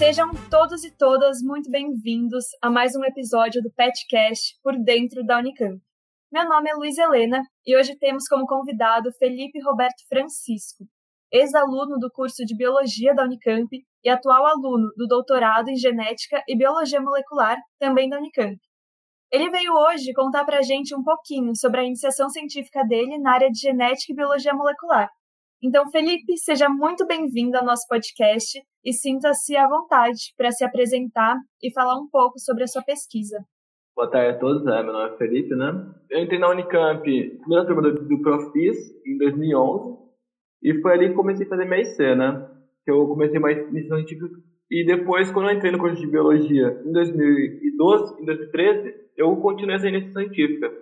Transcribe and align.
Sejam 0.00 0.30
todos 0.48 0.82
e 0.82 0.90
todas 0.90 1.42
muito 1.42 1.70
bem-vindos 1.70 2.46
a 2.62 2.70
mais 2.70 2.96
um 2.96 3.04
episódio 3.04 3.60
do 3.60 3.70
PetCast 3.70 4.58
por 4.62 4.74
dentro 4.82 5.22
da 5.22 5.36
Unicamp. 5.38 5.78
Meu 6.32 6.48
nome 6.48 6.70
é 6.70 6.74
Luiz 6.74 6.96
Helena 6.96 7.42
e 7.66 7.76
hoje 7.76 7.94
temos 7.98 8.26
como 8.26 8.46
convidado 8.46 9.12
Felipe 9.18 9.60
Roberto 9.60 10.02
Francisco, 10.08 10.84
ex-aluno 11.30 11.98
do 11.98 12.10
curso 12.10 12.46
de 12.46 12.56
Biologia 12.56 13.14
da 13.14 13.24
Unicamp 13.24 13.68
e 14.02 14.08
atual 14.08 14.46
aluno 14.46 14.88
do 14.96 15.06
doutorado 15.06 15.68
em 15.68 15.76
Genética 15.76 16.42
e 16.48 16.56
Biologia 16.56 16.98
Molecular, 16.98 17.58
também 17.78 18.08
da 18.08 18.16
Unicamp. 18.16 18.56
Ele 19.30 19.50
veio 19.50 19.70
hoje 19.74 20.14
contar 20.14 20.46
para 20.46 20.60
a 20.60 20.62
gente 20.62 20.94
um 20.94 21.02
pouquinho 21.02 21.54
sobre 21.54 21.80
a 21.80 21.84
iniciação 21.84 22.30
científica 22.30 22.82
dele 22.84 23.18
na 23.18 23.34
área 23.34 23.50
de 23.50 23.60
Genética 23.60 24.14
e 24.14 24.16
Biologia 24.16 24.54
Molecular 24.54 25.10
então, 25.62 25.90
Felipe, 25.90 26.36
seja 26.38 26.68
muito 26.68 27.06
bem-vindo 27.06 27.56
ao 27.56 27.64
nosso 27.64 27.86
podcast 27.88 28.60
e 28.84 28.92
sinta-se 28.92 29.56
à 29.56 29.68
vontade 29.68 30.32
para 30.36 30.50
se 30.50 30.64
apresentar 30.64 31.36
e 31.62 31.72
falar 31.72 31.96
um 32.00 32.08
pouco 32.10 32.38
sobre 32.38 32.64
a 32.64 32.66
sua 32.66 32.82
pesquisa. 32.82 33.38
Boa 33.94 34.10
tarde 34.10 34.36
a 34.36 34.38
todos, 34.38 34.64
né? 34.64 34.82
meu 34.82 34.92
nome 34.92 35.14
é 35.14 35.18
Felipe, 35.18 35.54
né? 35.54 35.94
Eu 36.08 36.22
entrei 36.22 36.38
na 36.38 36.48
Unicamp, 36.48 37.02
primeira 37.02 37.66
turma 37.66 37.82
do, 37.82 38.08
do 38.08 38.22
Profis, 38.22 38.76
em 39.06 39.18
2011, 39.18 39.98
e 40.62 40.80
foi 40.80 40.92
ali 40.92 41.08
que 41.10 41.14
comecei 41.14 41.44
a 41.44 41.48
fazer 41.48 41.66
minha 41.66 41.82
IC, 41.82 42.14
né? 42.14 42.48
Que 42.84 42.90
eu 42.90 43.06
comecei 43.06 43.38
mais 43.38 43.58
iniciação 43.58 43.98
científica, 43.98 44.40
e 44.70 44.86
depois, 44.86 45.32
quando 45.32 45.50
eu 45.50 45.56
entrei 45.56 45.72
no 45.72 45.78
curso 45.78 46.00
de 46.00 46.06
Biologia 46.06 46.80
em 46.86 46.92
2012, 46.92 48.22
em 48.22 48.24
2013, 48.24 48.94
eu 49.16 49.36
continuei 49.36 49.74
essa 49.74 49.88
iniciação 49.88 50.22
científica, 50.22 50.72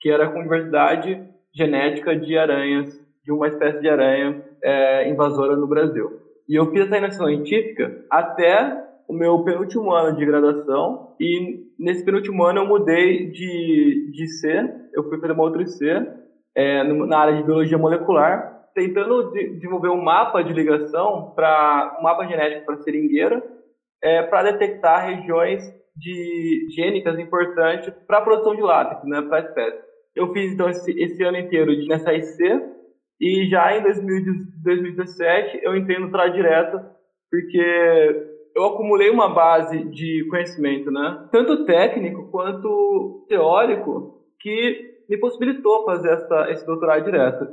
que 0.00 0.10
era 0.10 0.30
com 0.30 0.42
diversidade 0.42 1.26
genética 1.54 2.16
de 2.16 2.36
aranhas 2.36 2.99
de 3.24 3.32
uma 3.32 3.48
espécie 3.48 3.80
de 3.80 3.88
aranha 3.88 4.42
é, 4.62 5.08
invasora 5.10 5.56
no 5.56 5.66
Brasil. 5.66 6.20
E 6.48 6.54
eu 6.54 6.66
fiz 6.70 6.86
essa 6.86 6.98
iniciação 6.98 7.26
científica 7.26 8.04
até 8.10 8.84
o 9.08 9.12
meu 9.12 9.42
penúltimo 9.44 9.92
ano 9.92 10.16
de 10.16 10.24
graduação 10.24 11.14
e 11.20 11.66
nesse 11.78 12.04
penúltimo 12.04 12.44
ano 12.44 12.60
eu 12.60 12.66
mudei 12.66 13.30
de, 13.30 14.12
de 14.12 14.28
C, 14.28 14.70
eu 14.94 15.04
fui 15.08 15.20
fazer 15.20 15.32
uma 15.32 15.42
outra 15.42 15.66
C 15.66 15.86
é, 16.56 16.84
na 16.84 17.18
área 17.18 17.36
de 17.36 17.42
biologia 17.42 17.78
molecular, 17.78 18.68
tentando 18.74 19.30
de, 19.32 19.54
desenvolver 19.54 19.88
um 19.88 20.02
mapa 20.02 20.42
de 20.42 20.52
ligação 20.52 21.32
para 21.34 21.96
um 21.98 22.02
mapa 22.02 22.26
genético 22.26 22.66
para 22.66 22.78
seringueira 22.78 23.42
é, 24.02 24.22
para 24.22 24.52
detectar 24.52 25.06
regiões 25.06 25.62
de 25.96 26.68
gênicas 26.74 27.18
importantes 27.18 27.92
para 28.06 28.18
a 28.18 28.22
produção 28.22 28.54
de 28.54 28.62
látex, 28.62 29.04
né, 29.04 29.22
para 29.22 29.38
a 29.38 29.40
espécie. 29.40 29.82
Eu 30.14 30.32
fiz 30.32 30.52
então 30.52 30.68
esse, 30.68 30.90
esse 31.00 31.22
ano 31.22 31.36
inteiro 31.36 31.72
nessa 31.86 32.12
IC 32.14 32.79
e 33.20 33.48
já 33.48 33.76
em 33.76 33.82
2017 33.82 35.60
eu 35.62 35.76
entrei 35.76 35.98
no 35.98 36.10
Tra 36.10 36.28
Direto, 36.28 36.80
porque 37.30 38.40
eu 38.56 38.64
acumulei 38.64 39.10
uma 39.10 39.32
base 39.32 39.84
de 39.90 40.26
conhecimento, 40.30 40.90
né? 40.90 41.28
Tanto 41.30 41.64
técnico 41.64 42.30
quanto 42.30 43.26
teórico, 43.28 44.24
que 44.40 45.04
me 45.08 45.18
possibilitou 45.18 45.84
fazer 45.84 46.12
essa, 46.12 46.50
esse 46.50 46.64
doutorado 46.64 47.04
direto. 47.04 47.46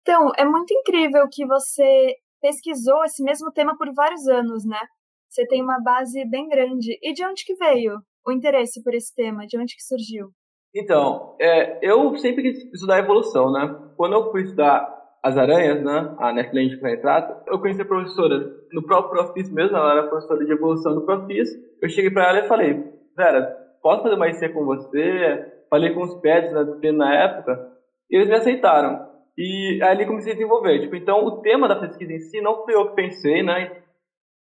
Então, 0.00 0.30
é 0.38 0.44
muito 0.44 0.72
incrível 0.72 1.28
que 1.30 1.46
você 1.46 2.14
pesquisou 2.40 3.04
esse 3.04 3.22
mesmo 3.22 3.52
tema 3.52 3.76
por 3.76 3.92
vários 3.92 4.26
anos, 4.26 4.64
né? 4.64 4.80
Você 5.28 5.46
tem 5.46 5.62
uma 5.62 5.80
base 5.82 6.24
bem 6.30 6.48
grande. 6.48 6.98
E 7.02 7.12
de 7.12 7.24
onde 7.26 7.44
que 7.44 7.54
veio 7.54 7.98
o 8.26 8.32
interesse 8.32 8.82
por 8.82 8.94
esse 8.94 9.14
tema? 9.14 9.46
De 9.46 9.58
onde 9.58 9.74
que 9.74 9.82
surgiu? 9.82 10.30
Então, 10.74 11.36
é, 11.40 11.78
eu 11.82 12.16
sempre 12.16 12.42
quis 12.42 12.72
estudar 12.72 12.98
evolução, 12.98 13.50
né? 13.52 13.74
Quando 13.96 14.14
eu 14.14 14.30
fui 14.30 14.42
estudar 14.42 14.96
as 15.22 15.36
aranhas, 15.36 15.82
né? 15.82 16.14
A 16.18 16.32
Netland 16.32 16.76
que 16.76 16.82
retrata, 16.82 17.42
eu 17.46 17.58
conheci 17.58 17.82
a 17.82 17.86
professora 17.86 18.38
no 18.72 18.82
próprio 18.82 19.24
Profis 19.24 19.50
mesmo, 19.50 19.76
ela 19.76 19.92
era 19.92 20.08
professora 20.08 20.44
de 20.44 20.52
evolução 20.52 20.94
do 20.94 21.04
Profis. 21.04 21.48
Eu 21.82 21.88
cheguei 21.88 22.10
para 22.10 22.28
ela 22.28 22.40
e 22.40 22.48
falei, 22.48 22.84
Vera, 23.16 23.56
posso 23.82 24.02
fazer 24.02 24.14
uma 24.14 24.28
IC 24.28 24.48
com 24.50 24.64
você? 24.64 25.52
Falei 25.70 25.92
com 25.92 26.02
os 26.02 26.14
pets 26.20 26.52
né, 26.52 26.92
na 26.92 27.14
época, 27.14 27.72
e 28.10 28.16
eles 28.16 28.28
me 28.28 28.36
aceitaram. 28.36 29.06
E 29.36 29.80
ali 29.82 30.06
comecei 30.06 30.32
a 30.32 30.34
desenvolver. 30.34 30.80
Tipo, 30.80 30.96
então, 30.96 31.24
o 31.24 31.40
tema 31.42 31.68
da 31.68 31.76
pesquisa 31.76 32.12
em 32.12 32.18
si 32.18 32.40
não 32.40 32.64
fui 32.64 32.74
eu 32.74 32.88
que 32.88 32.96
pensei, 32.96 33.42
né? 33.42 33.82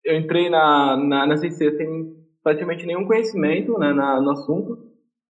Eu 0.04 0.16
entrei 0.16 0.48
na, 0.48 0.96
na, 0.96 1.26
na 1.26 1.36
CC 1.36 1.70
sem 1.76 2.14
praticamente 2.42 2.86
nenhum 2.86 3.06
conhecimento 3.06 3.76
né, 3.78 3.92
na, 3.92 4.20
no 4.20 4.30
assunto. 4.30 4.78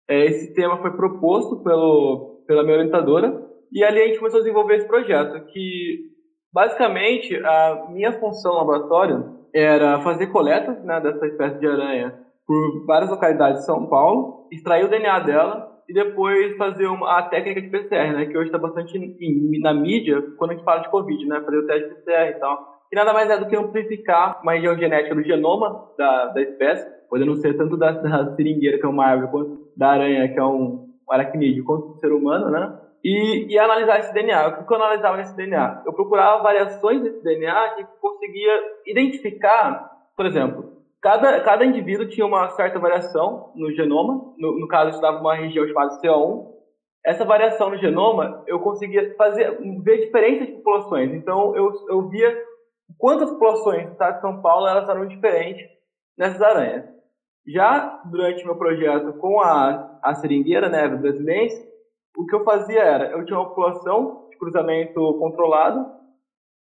É, 0.08 0.24
esse 0.26 0.54
tema 0.54 0.78
foi 0.78 0.92
proposto 0.92 1.62
pelo, 1.62 2.44
pela 2.46 2.62
minha 2.62 2.76
orientadora 2.76 3.44
e 3.72 3.82
ali 3.82 4.00
a 4.00 4.06
gente 4.06 4.18
começou 4.18 4.38
a 4.38 4.42
desenvolver 4.42 4.76
esse 4.76 4.86
projeto, 4.86 5.44
que 5.46 6.10
basicamente 6.52 7.36
a 7.36 7.86
minha 7.90 8.12
função 8.12 8.52
no 8.52 8.58
laboratório 8.58 9.36
era 9.54 10.00
fazer 10.00 10.28
coleta 10.28 10.72
né, 10.84 11.00
dessa 11.00 11.26
espécie 11.26 11.58
de 11.58 11.66
aranha 11.66 12.14
por 12.46 12.86
várias 12.86 13.10
localidades 13.10 13.60
de 13.60 13.66
São 13.66 13.86
Paulo, 13.86 14.48
extrair 14.52 14.84
o 14.84 14.88
DNA 14.88 15.18
dela 15.20 15.76
e 15.88 15.92
depois 15.92 16.56
fazer 16.56 16.86
uma, 16.86 17.18
a 17.18 17.22
técnica 17.24 17.60
de 17.60 17.68
PCR, 17.68 18.12
né, 18.12 18.26
que 18.26 18.36
hoje 18.36 18.46
está 18.46 18.58
bastante 18.58 18.98
na 19.60 19.74
mídia 19.74 20.22
quando 20.38 20.52
a 20.52 20.54
gente 20.54 20.64
fala 20.64 20.80
de 20.80 20.90
Covid, 20.90 21.26
né, 21.26 21.40
fazer 21.40 21.58
o 21.58 21.66
teste 21.66 21.88
de 21.88 21.94
PCR 21.96 22.30
e 22.30 22.40
tal. 22.40 22.76
Que 22.88 22.96
nada 22.96 23.12
mais 23.12 23.28
é 23.28 23.36
do 23.36 23.48
que 23.48 23.56
amplificar 23.56 24.40
uma 24.42 24.52
região 24.52 24.78
genética 24.78 25.14
do 25.14 25.22
genoma 25.24 25.90
da, 25.98 26.26
da 26.26 26.40
espécie, 26.40 26.86
podendo 27.08 27.36
ser 27.36 27.56
tanto 27.56 27.76
da, 27.76 27.92
da 27.92 28.34
seringueira, 28.34 28.78
que 28.78 28.84
é 28.84 28.88
uma 28.88 29.06
árvore, 29.06 29.30
quanto 29.30 29.68
da 29.76 29.88
aranha, 29.90 30.32
que 30.32 30.38
é 30.38 30.44
um, 30.44 30.86
aracnídeo, 31.08 31.64
quanto 31.64 31.88
do 31.88 32.00
ser 32.00 32.12
humano, 32.12 32.50
né? 32.50 32.80
E, 33.04 33.46
e, 33.52 33.58
analisar 33.58 34.00
esse 34.00 34.12
DNA. 34.12 34.48
O 34.48 34.66
que 34.66 34.72
eu 34.72 34.76
analisava 34.76 35.16
nesse 35.16 35.36
DNA? 35.36 35.82
Eu 35.86 35.92
procurava 35.92 36.42
variações 36.42 37.02
desse 37.02 37.22
DNA 37.22 37.74
que 37.76 37.84
conseguia 38.00 38.60
identificar, 38.86 39.92
por 40.16 40.26
exemplo, 40.26 40.72
cada, 41.00 41.40
cada 41.40 41.64
indivíduo 41.64 42.08
tinha 42.08 42.26
uma 42.26 42.48
certa 42.50 42.80
variação 42.80 43.52
no 43.54 43.72
genoma, 43.72 44.34
no, 44.36 44.58
no 44.58 44.66
caso, 44.66 44.86
eu 44.86 44.90
estudava 44.90 45.20
uma 45.20 45.36
região 45.36 45.66
chamada 45.68 46.00
CO1. 46.00 46.56
Essa 47.04 47.24
variação 47.24 47.70
no 47.70 47.76
genoma, 47.76 48.42
eu 48.48 48.58
conseguia 48.58 49.14
fazer, 49.16 49.56
ver 49.84 50.06
diferenças 50.06 50.48
de 50.48 50.54
populações. 50.54 51.12
Então, 51.14 51.54
eu, 51.54 51.70
eu 51.88 52.08
via 52.08 52.36
quantas 52.98 53.30
populações 53.30 53.86
do 53.86 53.92
estado 53.92 54.16
de 54.16 54.20
São 54.22 54.42
Paulo 54.42 54.66
elas 54.66 54.88
eram 54.88 55.06
diferentes 55.06 55.64
nessas 56.18 56.42
aranhas. 56.42 56.95
Já 57.46 58.02
durante 58.06 58.44
meu 58.44 58.56
projeto 58.56 59.12
com 59.14 59.40
a, 59.40 59.98
a 60.02 60.14
seringueira, 60.14 60.68
né, 60.68 60.88
brasileira, 60.88 61.54
o 62.16 62.26
que 62.26 62.34
eu 62.34 62.44
fazia 62.44 62.80
era, 62.80 63.10
eu 63.10 63.24
tinha 63.24 63.38
uma 63.38 63.48
população 63.48 64.28
de 64.30 64.38
cruzamento 64.38 64.94
controlado, 65.18 65.86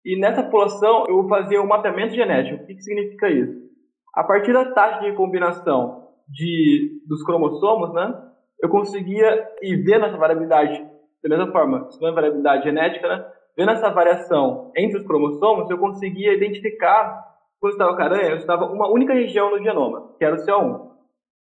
e 0.03 0.19
nessa 0.19 0.43
população 0.43 1.05
eu 1.07 1.27
fazia 1.27 1.61
um 1.61 1.67
mapeamento 1.67 2.13
genético. 2.13 2.63
O 2.63 2.67
que, 2.67 2.75
que 2.75 2.83
significa 2.83 3.29
isso? 3.29 3.65
A 4.13 4.23
partir 4.23 4.53
da 4.53 4.71
taxa 4.71 4.99
de 5.01 5.15
combinação 5.15 6.09
de, 6.29 7.01
dos 7.07 7.23
cromossomos, 7.23 7.93
né, 7.93 8.13
eu 8.61 8.69
conseguia 8.69 9.47
ir 9.61 9.83
vendo 9.83 10.05
essa 10.05 10.17
variabilidade, 10.17 10.79
da 11.23 11.29
mesma 11.29 11.51
forma, 11.51 11.87
estudando 11.89 12.11
a 12.11 12.15
variabilidade 12.15 12.63
genética, 12.63 13.07
né, 13.07 13.25
vendo 13.57 13.71
essa 13.71 13.89
variação 13.89 14.71
entre 14.75 14.99
os 14.99 15.07
cromossomos, 15.07 15.69
eu 15.69 15.77
conseguia 15.77 16.33
identificar, 16.33 17.34
quando 17.65 17.73
eu 17.73 17.77
estava 17.77 17.95
com 17.95 18.01
a 18.01 18.05
aranha, 18.05 18.29
eu 18.29 18.37
estava 18.37 18.65
uma 18.65 18.87
única 18.87 19.13
região 19.13 19.49
no 19.49 19.63
genoma, 19.63 20.13
que 20.19 20.25
era 20.25 20.35
o 20.35 20.45
CO1. 20.45 20.91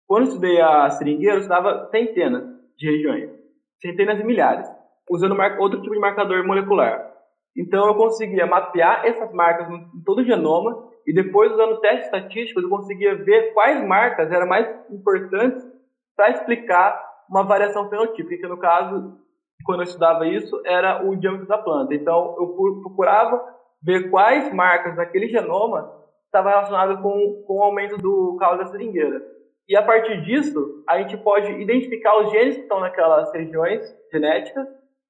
Quando 0.06 0.22
eu 0.22 0.28
estudei 0.28 0.60
a 0.60 0.88
seringueira, 0.90 1.36
eu 1.36 1.40
estava 1.40 1.88
centenas 1.90 2.44
de 2.76 2.90
regiões 2.90 3.30
centenas 3.80 4.16
de 4.16 4.24
milhares, 4.24 4.66
usando 5.10 5.36
outro 5.58 5.82
tipo 5.82 5.92
de 5.92 6.00
marcador 6.00 6.46
molecular. 6.46 7.12
Então 7.56 7.86
eu 7.88 7.94
conseguia 7.96 8.46
mapear 8.46 9.04
essas 9.04 9.30
marcas 9.32 9.68
em 9.68 10.02
todo 10.04 10.20
o 10.20 10.24
genoma 10.24 10.88
e 11.06 11.12
depois 11.12 11.52
usando 11.52 11.80
testes 11.80 12.06
estatísticos 12.06 12.62
eu 12.62 12.70
conseguia 12.70 13.14
ver 13.16 13.52
quais 13.52 13.86
marcas 13.86 14.30
eram 14.32 14.46
mais 14.46 14.66
importantes 14.90 15.62
para 16.16 16.30
explicar 16.30 16.98
uma 17.28 17.42
variação 17.42 17.90
fenotípica, 17.90 18.36
que 18.36 18.48
no 18.48 18.58
caso, 18.58 19.18
quando 19.66 19.80
eu 19.80 19.84
estudava 19.84 20.26
isso, 20.26 20.62
era 20.64 21.04
o 21.04 21.14
diâmetro 21.16 21.46
da 21.46 21.58
planta. 21.58 21.94
Então 21.94 22.36
eu 22.38 22.80
procurava 22.80 23.44
ver 23.82 24.10
quais 24.10 24.52
marcas 24.52 24.96
daquele 24.96 25.28
genoma 25.28 26.03
estavam 26.34 26.50
relacionadas 26.50 27.00
com, 27.00 27.44
com 27.46 27.58
o 27.58 27.62
aumento 27.62 27.96
do 27.96 28.36
caule 28.38 28.58
da 28.58 28.66
seringueira. 28.66 29.22
E 29.68 29.76
a 29.76 29.82
partir 29.82 30.20
disso, 30.22 30.84
a 30.88 30.98
gente 30.98 31.16
pode 31.18 31.50
identificar 31.52 32.18
os 32.18 32.30
genes 32.30 32.56
que 32.56 32.62
estão 32.62 32.80
naquelas 32.80 33.32
regiões 33.32 33.82
genéticas 34.12 34.66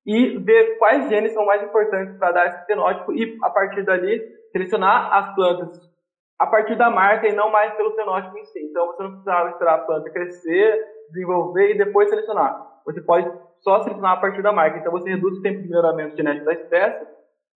e 0.06 0.38
ver 0.38 0.76
quais 0.78 1.08
genes 1.08 1.32
são 1.32 1.44
mais 1.46 1.62
importantes 1.62 2.16
para 2.18 2.32
dar 2.32 2.46
esse 2.48 2.66
fenótipo 2.66 3.12
e, 3.12 3.38
a 3.42 3.50
partir 3.50 3.82
dali, 3.84 4.20
selecionar 4.52 5.12
as 5.12 5.34
plantas 5.34 5.94
a 6.38 6.46
partir 6.46 6.76
da 6.76 6.90
marca 6.90 7.26
e 7.26 7.32
não 7.32 7.50
mais 7.50 7.72
pelo 7.74 7.94
fenótipo 7.94 8.36
em 8.36 8.44
si. 8.44 8.60
Então, 8.60 8.86
você 8.86 9.02
não 9.02 9.10
precisa 9.10 9.48
esperar 9.48 9.74
a 9.76 9.78
planta 9.78 10.10
crescer, 10.10 10.84
desenvolver 11.08 11.70
e 11.70 11.78
depois 11.78 12.10
selecionar. 12.10 12.80
Você 12.84 13.00
pode 13.00 13.30
só 13.60 13.80
selecionar 13.82 14.12
a 14.12 14.20
partir 14.20 14.42
da 14.42 14.52
marca. 14.52 14.78
Então, 14.78 14.92
você 14.92 15.10
reduz 15.10 15.38
o 15.38 15.42
tempo 15.42 15.62
de 15.62 15.68
melhoramento 15.68 16.16
genético 16.16 16.44
da 16.44 16.52
espécie, 16.52 17.06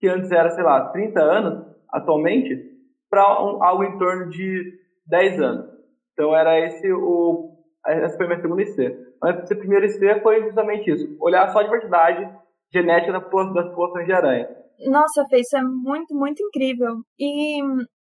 que 0.00 0.08
antes 0.08 0.32
era, 0.32 0.50
sei 0.50 0.64
lá, 0.64 0.88
30 0.88 1.20
anos, 1.20 1.66
atualmente, 1.92 2.67
para 3.10 3.42
um, 3.42 3.62
algo 3.62 3.84
em 3.84 3.98
torno 3.98 4.28
de 4.28 4.78
10 5.06 5.40
anos. 5.40 5.70
Então 6.12 6.34
era 6.34 6.58
esse 6.58 6.92
o 6.92 7.54
essa 7.86 8.16
foi 8.16 8.26
a 8.26 8.28
minha 8.28 8.40
segunda 8.40 8.62
IC. 8.62 9.08
Mas 9.20 9.42
esse 9.42 9.54
primeiro 9.54 9.86
IC 9.86 10.20
foi 10.22 10.42
justamente 10.44 10.90
isso, 10.90 11.16
olhar 11.20 11.50
só 11.52 11.60
a 11.60 11.62
diversidade 11.62 12.28
genética 12.72 13.12
das 13.12 13.24
populações 13.24 14.06
de 14.06 14.12
aranha. 14.12 14.48
Nossa, 14.86 15.24
Fê, 15.26 15.40
isso 15.40 15.56
é 15.56 15.62
muito, 15.62 16.14
muito 16.14 16.42
incrível. 16.42 16.96
E 17.18 17.60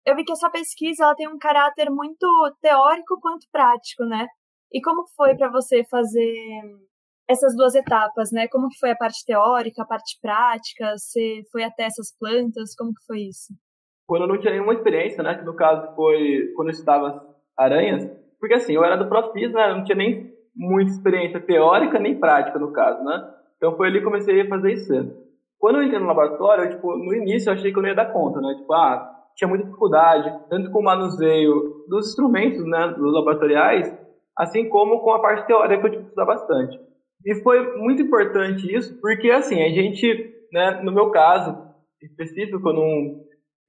eu 0.06 0.14
vi 0.14 0.24
que 0.24 0.32
a 0.32 0.36
sua 0.36 0.50
pesquisa 0.50 1.04
ela 1.04 1.14
tem 1.14 1.28
um 1.28 1.38
caráter 1.38 1.90
muito 1.90 2.26
teórico 2.60 3.18
quanto 3.20 3.46
prático, 3.50 4.04
né? 4.04 4.26
E 4.72 4.80
como 4.80 5.04
foi 5.16 5.34
para 5.36 5.50
você 5.50 5.84
fazer 5.84 6.34
essas 7.28 7.56
duas 7.56 7.74
etapas, 7.74 8.30
né? 8.30 8.46
Como 8.48 8.68
que 8.68 8.78
foi 8.78 8.90
a 8.90 8.96
parte 8.96 9.24
teórica, 9.24 9.82
a 9.82 9.86
parte 9.86 10.18
prática? 10.20 10.96
Você 10.96 11.42
foi 11.50 11.64
até 11.64 11.84
essas 11.84 12.14
plantas? 12.18 12.74
Como 12.76 12.90
que 12.90 13.04
foi 13.06 13.22
isso? 13.22 13.52
Quando 14.12 14.24
eu 14.24 14.28
não 14.28 14.36
tinha 14.36 14.52
nenhuma 14.52 14.74
experiência, 14.74 15.22
né? 15.22 15.36
Que 15.36 15.42
no 15.42 15.56
caso 15.56 15.96
foi 15.96 16.52
quando 16.54 16.68
eu 16.68 16.72
estava 16.72 17.24
aranhas, 17.56 18.06
porque 18.38 18.52
assim, 18.52 18.74
eu 18.74 18.84
era 18.84 18.94
do 18.94 19.08
Profis, 19.08 19.50
né? 19.50 19.70
Eu 19.70 19.76
não 19.76 19.84
tinha 19.84 19.96
nem 19.96 20.30
muita 20.54 20.90
experiência 20.90 21.40
teórica 21.40 21.98
nem 21.98 22.20
prática 22.20 22.58
no 22.58 22.74
caso, 22.74 23.02
né? 23.02 23.26
Então 23.56 23.74
foi 23.74 23.88
ali 23.88 24.00
que 24.00 24.04
comecei 24.04 24.38
a 24.38 24.48
fazer 24.50 24.74
isso. 24.74 24.92
Quando 25.58 25.76
eu 25.76 25.84
entrei 25.84 25.98
no 25.98 26.04
laboratório, 26.04 26.64
eu, 26.64 26.70
tipo, 26.72 26.94
no 26.94 27.14
início 27.14 27.48
eu 27.48 27.54
achei 27.54 27.72
que 27.72 27.78
eu 27.78 27.82
não 27.82 27.88
ia 27.88 27.94
dar 27.94 28.12
conta, 28.12 28.38
né? 28.38 28.54
Tipo, 28.58 28.74
ah, 28.74 29.10
tinha 29.34 29.48
muita 29.48 29.64
dificuldade, 29.64 30.30
tanto 30.50 30.70
com 30.70 30.80
o 30.80 30.84
manuseio 30.84 31.86
dos 31.88 32.08
instrumentos, 32.08 32.66
né, 32.66 32.88
dos 32.88 33.14
laboratoriais, 33.14 33.96
assim 34.36 34.68
como 34.68 35.00
com 35.00 35.12
a 35.12 35.22
parte 35.22 35.46
teórica 35.46 35.80
que 35.80 35.86
eu 35.86 35.90
tive 35.90 36.02
que 36.02 36.08
estudar 36.10 36.26
bastante. 36.26 36.78
E 37.24 37.34
foi 37.36 37.78
muito 37.78 38.02
importante 38.02 38.70
isso, 38.76 39.00
porque 39.00 39.30
assim, 39.30 39.62
a 39.62 39.70
gente, 39.70 40.34
né, 40.52 40.82
no 40.82 40.92
meu 40.92 41.10
caso 41.10 41.56
específico, 42.02 42.74
num, 42.74 43.22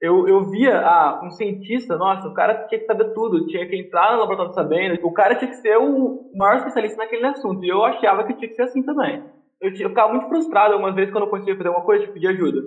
eu, 0.04 0.28
eu 0.28 0.44
via 0.50 0.80
ah, 0.80 1.22
um 1.24 1.30
cientista, 1.30 1.96
nossa, 1.96 2.28
o 2.28 2.34
cara 2.34 2.66
tinha 2.66 2.78
que 2.78 2.84
saber 2.84 3.14
tudo, 3.14 3.46
tinha 3.46 3.66
que 3.66 3.74
entrar 3.74 4.12
no 4.12 4.18
laboratório 4.18 4.52
sabendo, 4.52 4.98
o 5.02 5.12
cara 5.12 5.34
tinha 5.34 5.50
que 5.50 5.56
ser 5.56 5.78
o 5.78 6.30
maior 6.34 6.56
especialista 6.56 6.98
naquele 6.98 7.24
assunto, 7.24 7.64
e 7.64 7.70
eu 7.70 7.82
achava 7.82 8.24
que 8.24 8.34
tinha 8.34 8.48
que 8.48 8.54
ser 8.54 8.64
assim 8.64 8.82
também. 8.82 9.24
Eu, 9.58 9.70
eu 9.70 9.88
ficava 9.88 10.12
muito 10.12 10.28
frustrado 10.28 10.74
algumas 10.74 10.94
vezes 10.94 11.10
quando 11.10 11.24
eu 11.24 11.30
conseguia 11.30 11.56
fazer 11.56 11.70
uma 11.70 11.80
coisa, 11.80 12.02
tipo, 12.02 12.12
pedir 12.12 12.28
ajuda. 12.28 12.60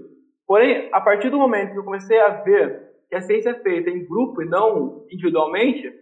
Porém, 0.48 0.90
a 0.92 1.00
partir 1.00 1.30
do 1.30 1.38
momento 1.38 1.74
que 1.74 1.78
eu 1.78 1.84
comecei 1.84 2.20
a 2.20 2.30
ver 2.42 2.88
que 3.08 3.16
a 3.16 3.22
ciência 3.22 3.52
é 3.52 3.60
feita 3.62 3.92
em 3.92 4.04
grupo 4.04 4.42
e 4.42 4.46
não 4.46 5.06
individualmente, 5.12 5.94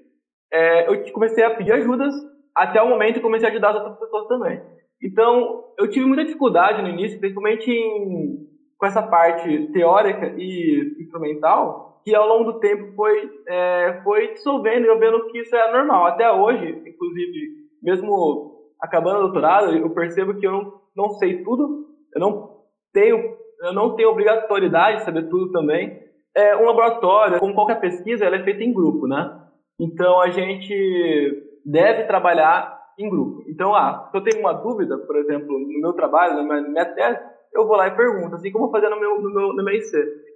é, 0.54 0.88
eu 0.90 1.12
comecei 1.12 1.44
a 1.44 1.50
pedir 1.50 1.74
ajudas 1.74 2.16
até 2.56 2.82
o 2.82 2.88
momento 2.88 3.16
que 3.16 3.20
comecei 3.20 3.50
a 3.50 3.52
ajudar 3.52 3.72
as 3.72 3.76
outras 3.76 4.00
pessoas 4.00 4.28
também. 4.30 4.62
Então, 5.04 5.66
eu 5.78 5.90
tive 5.90 6.06
muita 6.06 6.24
dificuldade 6.24 6.82
no 6.82 6.88
início, 6.88 7.20
principalmente 7.20 7.70
em, 7.70 8.48
com 8.78 8.86
essa 8.86 9.02
parte 9.02 9.72
teórica 9.72 10.34
e 10.38 10.96
instrumental, 11.00 12.02
que 12.04 12.14
ao 12.14 12.28
longo 12.28 12.52
do 12.52 12.60
tempo 12.60 12.94
foi, 12.96 13.30
é, 13.48 14.02
foi 14.04 14.34
dissolvendo 14.34 14.86
e 14.86 14.88
eu 14.88 15.00
vendo 15.00 15.28
que 15.28 15.40
isso 15.40 15.56
é 15.56 15.72
normal. 15.72 16.06
Até 16.06 16.32
hoje, 16.32 16.84
inclusive, 16.86 17.66
mesmo 17.82 18.56
acabando 18.80 19.20
o 19.20 19.24
doutorado, 19.24 19.76
eu 19.76 19.90
percebo 19.90 20.36
que 20.36 20.46
eu 20.46 20.52
não, 20.52 20.74
não 20.96 21.10
sei 21.12 21.44
tudo, 21.44 21.88
eu 22.14 22.22
não 22.22 22.60
tenho, 22.94 23.36
eu 23.62 23.74
não 23.74 23.96
tenho 23.96 24.10
obrigatoriedade 24.10 25.00
de 25.00 25.06
saber 25.06 25.30
tudo 25.30 25.52
também. 25.52 26.00
É, 26.36 26.56
um 26.58 26.66
laboratório, 26.66 27.40
como 27.40 27.56
qualquer 27.56 27.80
pesquisa, 27.80 28.26
ela 28.26 28.36
é 28.36 28.44
feita 28.44 28.64
em 28.64 28.74
grupo, 28.74 29.08
né? 29.08 29.42
Então, 29.80 30.22
a 30.22 30.30
gente 30.30 31.44
deve 31.66 32.04
trabalhar 32.04 32.76
em 33.00 33.10
grupo. 33.10 33.44
Então, 33.50 33.74
ah, 33.74 34.10
se 34.12 34.18
eu 34.18 34.24
tenho 34.24 34.42
uma 34.42 34.54
dúvida, 34.54 34.98
por 34.98 35.16
exemplo, 35.18 35.48
no 35.48 35.82
meu 35.82 35.94
trabalho, 35.94 36.44
na 36.44 36.62
minha 36.62 36.86
tese, 36.86 37.20
eu 37.56 37.68
vou 37.68 37.78
lá 37.78 37.88
e 37.88 37.96
pergunto, 37.96 38.36
assim 38.36 38.52
como 38.52 38.66
eu 38.66 38.72
fazer 38.72 38.90
no 38.90 39.00
meu, 39.00 39.22
no 39.22 39.34
meu, 39.34 39.54
no 39.54 39.64
meu 39.64 39.74
IC. 39.74 39.92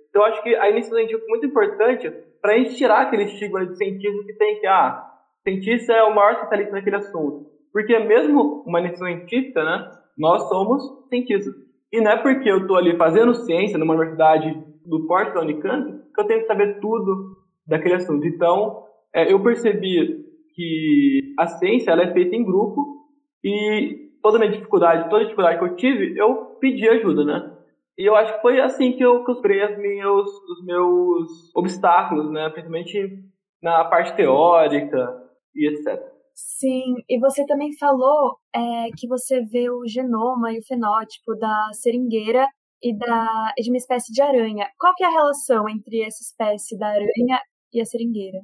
Então, 0.09 0.23
acho 0.23 0.41
que 0.41 0.55
a 0.55 0.69
iniciativa 0.69 0.97
científica 0.97 1.25
é 1.25 1.29
muito 1.29 1.45
importante 1.45 2.11
para 2.41 2.53
a 2.53 2.57
gente 2.57 2.75
tirar 2.75 3.01
aquele 3.01 3.23
estigma 3.23 3.65
de 3.65 3.77
cientista 3.77 4.23
que 4.25 4.33
tem 4.33 4.59
que, 4.59 4.67
ah, 4.67 5.05
cientista 5.43 5.93
é 5.93 6.03
o 6.03 6.15
maior 6.15 6.33
especialista 6.33 6.71
naquele 6.71 6.95
assunto. 6.95 7.45
Porque 7.71 7.97
mesmo 7.99 8.63
uma 8.65 8.79
iniciativa 8.79 9.17
científica, 9.17 9.63
né, 9.63 9.91
nós 10.17 10.47
somos 10.49 10.81
cientistas. 11.09 11.53
E 11.91 12.01
não 12.01 12.11
é 12.11 12.17
porque 12.17 12.49
eu 12.49 12.59
estou 12.59 12.77
ali 12.77 12.97
fazendo 12.97 13.35
ciência 13.35 13.77
numa 13.77 13.93
universidade 13.93 14.51
do 14.85 15.05
porte 15.05 15.33
da 15.33 15.41
Unicamp 15.41 15.91
que 16.13 16.21
eu 16.21 16.25
tenho 16.25 16.41
que 16.41 16.47
saber 16.47 16.79
tudo 16.79 17.37
daquele 17.67 17.95
assunto. 17.95 18.25
Então, 18.25 18.83
é, 19.13 19.31
eu 19.31 19.41
percebi 19.41 20.25
que 20.55 21.19
a 21.37 21.47
ciência 21.47 21.91
ela 21.91 22.03
é 22.03 22.13
feita 22.13 22.35
em 22.35 22.43
grupo 22.43 23.05
e 23.43 24.08
toda 24.21 24.37
a 24.37 24.39
minha 24.39 24.51
dificuldade, 24.51 25.09
toda 25.09 25.21
a 25.21 25.25
dificuldade 25.25 25.59
que 25.59 25.65
eu 25.65 25.75
tive, 25.75 26.17
eu 26.17 26.57
pedi 26.59 26.87
ajuda, 26.87 27.23
né? 27.23 27.55
E 27.97 28.09
eu 28.09 28.15
acho 28.15 28.35
que 28.35 28.41
foi 28.41 28.59
assim 28.61 28.93
que 28.93 29.03
eu 29.03 29.23
construí 29.25 29.61
os 29.61 29.77
meus, 29.77 30.29
os 30.49 30.65
meus 30.65 31.55
obstáculos, 31.55 32.31
né? 32.31 32.49
Principalmente 32.49 33.23
na 33.61 33.83
parte 33.85 34.15
teórica 34.15 35.21
e 35.53 35.67
etc. 35.67 36.01
Sim, 36.33 36.95
e 37.09 37.19
você 37.19 37.45
também 37.45 37.77
falou 37.77 38.37
é, 38.55 38.89
que 38.97 39.07
você 39.07 39.43
vê 39.43 39.69
o 39.69 39.85
genoma 39.85 40.53
e 40.53 40.59
o 40.59 40.65
fenótipo 40.65 41.35
da 41.35 41.69
seringueira 41.73 42.47
e 42.81 42.97
da, 42.97 43.53
de 43.57 43.69
uma 43.69 43.77
espécie 43.77 44.13
de 44.13 44.21
aranha. 44.21 44.69
Qual 44.79 44.93
que 44.95 45.03
é 45.03 45.07
a 45.07 45.11
relação 45.11 45.67
entre 45.67 46.01
essa 46.01 46.23
espécie 46.23 46.77
da 46.77 46.87
aranha 46.87 47.41
e 47.73 47.81
a 47.81 47.85
seringueira? 47.85 48.39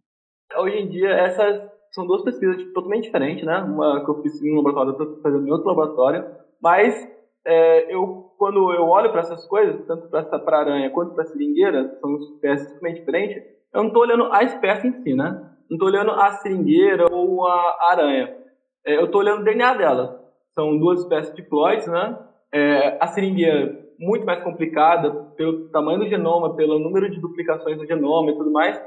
Hoje 0.57 0.77
em 0.77 0.89
dia, 0.89 1.09
essas 1.09 1.74
são 1.95 2.05
duas 2.05 2.21
pesquisas 2.23 2.61
totalmente 2.73 3.05
diferentes, 3.05 3.45
né? 3.45 3.57
Uma 3.59 4.03
que 4.03 4.11
eu 4.11 4.21
fiz 4.21 4.41
em 4.43 4.51
um 4.51 4.57
laboratório, 4.57 4.91
outra 4.91 5.21
fazendo 5.23 5.47
em 5.47 5.51
outro 5.51 5.67
laboratório. 5.67 6.25
Mas 6.61 6.93
é, 7.45 7.93
eu, 7.93 8.33
quando 8.37 8.73
eu 8.73 8.83
olho 8.83 9.11
para 9.11 9.21
essas 9.21 9.45
coisas, 9.47 9.83
tanto 9.87 10.09
para 10.09 10.39
pra 10.39 10.59
aranha 10.59 10.89
quanto 10.89 11.13
para 11.13 11.23
a 11.23 11.27
seringueira, 11.27 11.97
são 12.01 12.17
espécies 12.17 12.67
totalmente 12.73 12.99
diferentes, 12.99 13.43
eu 13.73 13.81
não 13.81 13.87
estou 13.87 14.03
olhando 14.03 14.25
a 14.25 14.43
espécie 14.43 14.87
em 14.87 14.93
si, 15.03 15.13
né? 15.15 15.31
Não 15.69 15.75
estou 15.75 15.87
olhando 15.87 16.11
a 16.11 16.31
seringueira 16.33 17.07
ou 17.09 17.47
a 17.47 17.77
aranha. 17.89 18.35
É, 18.85 18.97
eu 18.97 19.05
estou 19.05 19.21
olhando 19.21 19.41
o 19.41 19.45
DNA 19.45 19.73
dela. 19.75 20.21
São 20.53 20.77
duas 20.77 20.99
espécies 21.01 21.33
diploides, 21.33 21.87
né? 21.87 22.19
É, 22.53 22.97
a 23.01 23.07
seringueira 23.07 23.85
muito 23.97 24.25
mais 24.25 24.43
complicada 24.43 25.11
pelo 25.37 25.69
tamanho 25.69 25.99
do 25.99 26.09
genoma, 26.09 26.55
pelo 26.55 26.77
número 26.77 27.09
de 27.09 27.19
duplicações 27.21 27.77
do 27.77 27.87
genoma 27.87 28.31
e 28.31 28.37
tudo 28.37 28.51
mais. 28.51 28.81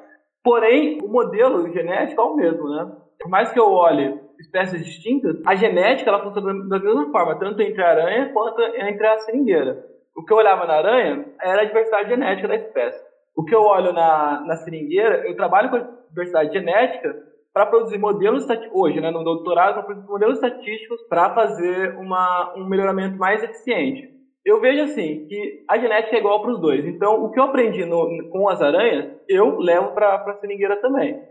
Porém, 0.48 0.98
o 1.02 1.08
modelo 1.08 1.70
genético 1.70 2.22
é 2.22 2.24
o 2.24 2.34
mesmo, 2.34 2.70
né? 2.70 2.90
Por 3.20 3.28
mais 3.28 3.52
que 3.52 3.60
eu 3.60 3.70
olhe 3.70 4.18
espécies 4.40 4.82
distintas, 4.82 5.36
a 5.44 5.54
genética 5.54 6.08
ela 6.08 6.22
funciona 6.22 6.66
da 6.66 6.78
mesma 6.78 7.10
forma, 7.12 7.38
tanto 7.38 7.60
entre 7.60 7.82
a 7.82 7.90
aranha 7.90 8.32
quanto 8.32 8.62
entre 8.62 9.06
a 9.06 9.18
seringueira. 9.18 9.84
O 10.16 10.24
que 10.24 10.32
eu 10.32 10.38
olhava 10.38 10.64
na 10.64 10.76
aranha 10.76 11.26
era 11.38 11.60
a 11.60 11.64
diversidade 11.66 12.08
genética 12.08 12.48
da 12.48 12.54
espécie. 12.54 12.98
O 13.36 13.44
que 13.44 13.54
eu 13.54 13.60
olho 13.60 13.92
na, 13.92 14.42
na 14.46 14.56
seringueira, 14.56 15.28
eu 15.28 15.36
trabalho 15.36 15.68
com 15.68 15.76
a 15.76 15.88
diversidade 16.08 16.50
genética 16.50 17.14
para 17.52 17.66
produzir 17.66 17.98
modelos 17.98 18.46
hoje, 18.72 19.02
né, 19.02 19.10
no 19.10 19.22
doutorado, 19.22 19.74
para 19.74 19.82
produzir 19.82 20.08
modelos 20.08 20.36
estatísticos 20.36 21.02
para 21.10 21.34
fazer 21.34 21.94
uma, 21.98 22.54
um 22.56 22.64
melhoramento 22.66 23.18
mais 23.18 23.44
eficiente 23.44 24.17
eu 24.48 24.60
vejo 24.60 24.84
assim 24.84 25.26
que 25.26 25.64
a 25.68 25.78
genética 25.78 26.16
é 26.16 26.20
igual 26.20 26.40
para 26.40 26.52
os 26.52 26.60
dois. 26.60 26.84
Então, 26.86 27.24
o 27.24 27.30
que 27.30 27.38
eu 27.38 27.44
aprendi 27.44 27.84
no, 27.84 28.30
com 28.30 28.48
as 28.48 28.60
aranhas, 28.62 29.14
eu 29.28 29.58
levo 29.58 29.92
para 29.92 30.14
a 30.14 30.34
seringueira 30.40 30.80
também. 30.80 31.22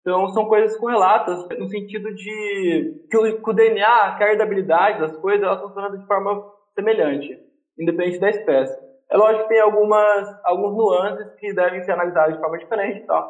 Então, 0.00 0.28
são 0.28 0.46
coisas 0.46 0.76
correlatas 0.78 1.46
no 1.58 1.68
sentido 1.68 2.14
de 2.14 3.06
que 3.10 3.16
o, 3.18 3.42
que 3.42 3.50
o 3.50 3.52
DNA, 3.52 4.16
que 4.16 4.24
a 4.24 4.32
herdabilidade 4.32 5.00
das 5.00 5.16
coisas, 5.18 5.42
elas 5.42 5.60
funcionam 5.60 5.98
de 5.98 6.06
forma 6.06 6.42
semelhante, 6.74 7.38
independente 7.78 8.20
da 8.20 8.30
espécie. 8.30 8.78
É 9.10 9.16
lógico 9.16 9.42
que 9.42 9.48
tem 9.48 9.60
algumas 9.60 10.40
alguns 10.44 10.76
nuances 10.76 11.34
que 11.34 11.52
devem 11.52 11.82
ser 11.82 11.92
analisados 11.92 12.34
de 12.34 12.40
forma 12.40 12.58
diferente, 12.58 13.04
tá? 13.06 13.28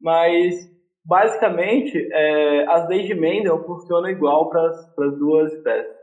Mas 0.00 0.68
basicamente 1.04 2.08
é, 2.12 2.66
as 2.66 2.88
leis 2.88 3.06
de 3.06 3.14
Mendel 3.14 3.64
funcionam 3.64 4.10
igual 4.10 4.50
para 4.50 4.66
as 4.66 5.18
duas 5.18 5.52
espécies. 5.52 5.94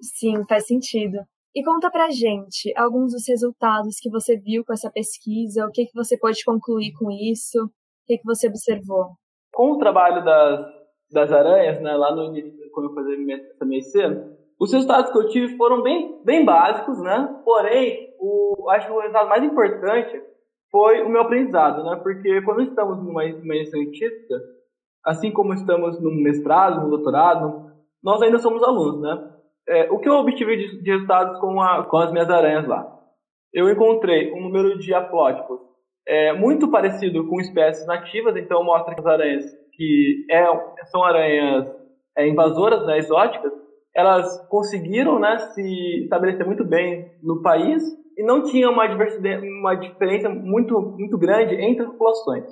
Sim, 0.00 0.44
faz 0.48 0.66
sentido. 0.66 1.18
E 1.54 1.62
conta 1.62 1.90
pra 1.90 2.10
gente 2.10 2.72
alguns 2.76 3.12
dos 3.12 3.28
resultados 3.28 3.96
que 4.00 4.10
você 4.10 4.36
viu 4.36 4.64
com 4.64 4.72
essa 4.72 4.90
pesquisa, 4.90 5.66
o 5.66 5.70
que, 5.70 5.86
que 5.86 5.94
você 5.94 6.18
pode 6.18 6.44
concluir 6.44 6.92
com 6.98 7.10
isso, 7.10 7.64
o 7.64 7.70
que, 8.06 8.18
que 8.18 8.24
você 8.24 8.48
observou. 8.48 9.12
Com 9.52 9.72
o 9.72 9.78
trabalho 9.78 10.24
das, 10.24 10.66
das 11.12 11.32
aranhas, 11.32 11.80
né, 11.80 11.94
lá 11.96 12.14
no 12.14 12.24
início, 12.24 12.70
quando 12.72 12.88
eu 12.90 12.94
fazia 12.94 13.14
essa 13.52 13.64
minha 13.64 13.80
os 14.58 14.72
resultados 14.72 15.10
que 15.10 15.18
eu 15.18 15.28
tive 15.28 15.56
foram 15.56 15.82
bem, 15.82 16.20
bem 16.24 16.44
básicos, 16.44 16.98
né? 17.00 17.40
Porém, 17.44 18.14
o, 18.18 18.70
acho 18.70 18.86
que 18.86 18.92
o 18.92 19.00
resultado 19.00 19.28
mais 19.28 19.42
importante 19.42 20.22
foi 20.70 21.02
o 21.02 21.08
meu 21.08 21.22
aprendizado, 21.22 21.84
né? 21.84 21.96
Porque 22.02 22.40
quando 22.42 22.62
estamos 22.62 22.98
numa, 22.98 23.26
numa 23.26 23.64
científica, 23.64 24.40
assim 25.04 25.32
como 25.32 25.52
estamos 25.54 26.00
no 26.00 26.10
mestrado, 26.10 26.80
no 26.80 26.88
doutorado, 26.88 27.72
nós 28.02 28.22
ainda 28.22 28.38
somos 28.38 28.62
alunos, 28.62 29.00
né? 29.00 29.32
É, 29.68 29.90
o 29.90 29.98
que 29.98 30.08
eu 30.08 30.14
obtive 30.14 30.56
de, 30.56 30.82
de 30.82 30.90
resultados 30.90 31.38
com, 31.40 31.60
a, 31.60 31.84
com, 31.84 31.96
as 31.96 32.12
minhas 32.12 32.30
aranhas 32.30 32.66
lá? 32.66 32.86
Eu 33.52 33.70
encontrei 33.70 34.32
um 34.32 34.42
número 34.42 34.78
de 34.78 34.92
haplótipos 34.92 35.60
é, 36.06 36.32
muito 36.32 36.70
parecido 36.70 37.26
com 37.28 37.40
espécies 37.40 37.86
nativas, 37.86 38.36
então 38.36 38.62
mostra 38.62 38.94
que 38.94 39.00
as 39.00 39.06
aranhas 39.06 39.44
que 39.72 40.26
é, 40.30 40.44
são 40.86 41.02
aranhas 41.02 41.66
é, 42.16 42.28
invasoras, 42.28 42.86
né, 42.86 42.98
exóticas, 42.98 43.52
elas 43.94 44.46
conseguiram 44.48 45.18
né, 45.18 45.38
se 45.38 46.02
estabelecer 46.04 46.46
muito 46.46 46.64
bem 46.64 47.10
no 47.22 47.42
país 47.42 47.82
e 48.16 48.22
não 48.22 48.44
tinha 48.44 48.68
uma, 48.68 48.84
uma 49.60 49.74
diferença 49.74 50.28
muito, 50.28 50.80
muito 50.80 51.16
grande 51.18 51.54
entre 51.54 51.84
as 51.84 51.90
populações. 51.92 52.44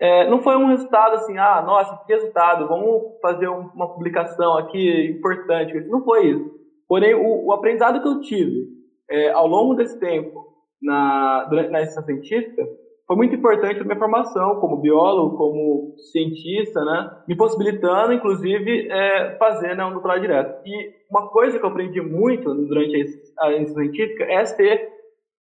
É, 0.00 0.28
não 0.30 0.40
foi 0.40 0.56
um 0.56 0.68
resultado 0.68 1.16
assim, 1.16 1.36
ah, 1.36 1.62
nossa, 1.62 1.94
que 2.06 2.14
resultado, 2.14 2.66
vamos 2.66 3.20
fazer 3.20 3.48
uma 3.48 3.86
publicação 3.92 4.56
aqui 4.56 5.10
importante. 5.10 5.78
Não 5.88 6.02
foi 6.02 6.28
isso. 6.28 6.50
Porém, 6.88 7.14
o, 7.14 7.46
o 7.46 7.52
aprendizado 7.52 8.00
que 8.00 8.08
eu 8.08 8.20
tive 8.20 8.66
é, 9.10 9.30
ao 9.30 9.46
longo 9.46 9.74
desse 9.74 10.00
tempo 10.00 10.46
na, 10.80 11.44
durante, 11.44 11.70
na 11.70 11.84
científica 11.84 12.66
foi 13.06 13.16
muito 13.16 13.34
importante 13.34 13.80
na 13.80 13.84
minha 13.84 13.98
formação 13.98 14.60
como 14.60 14.80
biólogo, 14.80 15.36
como 15.36 15.96
cientista, 16.12 16.82
né? 16.84 17.10
Me 17.26 17.36
possibilitando, 17.36 18.12
inclusive, 18.12 18.88
é, 18.88 19.36
fazer 19.36 19.76
né, 19.76 19.84
um 19.84 19.92
doutorado 19.92 20.20
direto. 20.20 20.62
E 20.64 20.94
uma 21.10 21.28
coisa 21.28 21.58
que 21.58 21.64
eu 21.64 21.70
aprendi 21.70 22.00
muito 22.00 22.54
durante 22.54 22.94
a 23.38 23.50
iniciação 23.50 23.82
científica 23.82 24.24
é 24.24 24.44
ser 24.44 24.99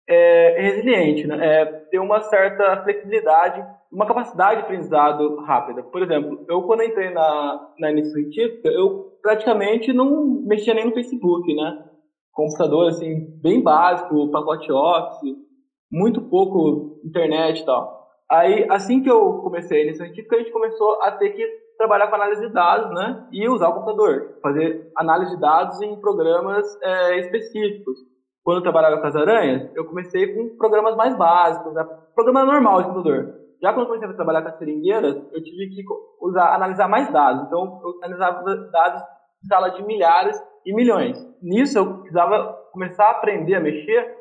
é, 0.08 0.60
resiliente, 0.60 1.26
né? 1.26 1.60
É 1.60 1.64
ter 1.90 1.98
uma 1.98 2.20
certa 2.22 2.82
flexibilidade, 2.82 3.64
uma 3.90 4.06
capacidade 4.06 4.60
de 4.60 4.64
aprendizado 4.64 5.36
rápida. 5.40 5.82
Por 5.82 6.02
exemplo, 6.02 6.44
eu 6.48 6.62
quando 6.62 6.82
entrei 6.82 7.10
na, 7.10 7.68
na 7.78 7.90
iniciação 7.90 8.22
científica, 8.22 8.68
eu 8.68 9.18
praticamente 9.22 9.92
não 9.92 10.42
mexia 10.46 10.75
nem 10.75 10.86
no 10.86 10.92
Facebook, 10.92 11.54
né? 11.54 11.84
Computador, 12.32 12.88
assim, 12.88 13.26
bem 13.42 13.62
básico, 13.62 14.30
pacote 14.30 14.70
Office, 14.70 15.34
muito 15.90 16.20
pouco 16.20 17.00
internet 17.04 17.62
e 17.62 17.64
tal. 17.64 17.96
Aí, 18.30 18.66
assim 18.68 19.02
que 19.02 19.10
eu 19.10 19.38
comecei 19.38 19.78
a 19.78 19.82
iniciação 19.82 20.06
científica, 20.06 20.36
a 20.36 20.38
gente 20.40 20.52
começou 20.52 21.00
a 21.02 21.12
ter 21.12 21.30
que 21.30 21.46
trabalhar 21.78 22.08
com 22.08 22.16
análise 22.16 22.46
de 22.46 22.52
dados, 22.52 22.90
né? 22.90 23.26
E 23.32 23.48
usar 23.48 23.68
o 23.68 23.75
computador, 23.75 24.38
fazer 24.42 24.90
análise 24.96 25.34
de 25.34 25.40
dados 25.40 25.80
em 25.80 25.98
programas 26.00 26.66
é, 26.82 27.18
específicos. 27.20 27.98
Quando 28.46 28.58
eu 28.58 28.62
trabalhava 28.62 29.00
com 29.00 29.06
as 29.08 29.16
aranhas, 29.16 29.68
eu 29.74 29.84
comecei 29.86 30.32
com 30.32 30.56
programas 30.56 30.94
mais 30.94 31.18
básicos, 31.18 31.74
né? 31.74 31.84
programa 32.14 32.44
normal 32.44 32.80
de 32.80 32.88
computador. 32.90 33.34
Já 33.60 33.72
quando 33.72 33.80
eu 33.80 33.86
comecei 33.86 34.08
a 34.08 34.12
trabalhar 34.12 34.42
com 34.42 34.48
as 34.50 34.58
seringueiras, 34.58 35.16
eu 35.16 35.42
tive 35.42 35.68
que 35.74 35.82
usar, 36.20 36.54
analisar 36.54 36.86
mais 36.86 37.12
dados. 37.12 37.42
Então, 37.44 37.80
eu 37.82 37.98
analisava 38.04 38.44
dados 38.70 39.02
em 39.02 39.42
escala 39.42 39.70
de 39.70 39.82
milhares 39.84 40.40
e 40.64 40.72
milhões. 40.72 41.18
Nisso, 41.42 41.76
eu 41.76 41.98
precisava 41.98 42.56
começar 42.70 43.06
a 43.06 43.10
aprender 43.10 43.56
a 43.56 43.60
mexer 43.60 44.14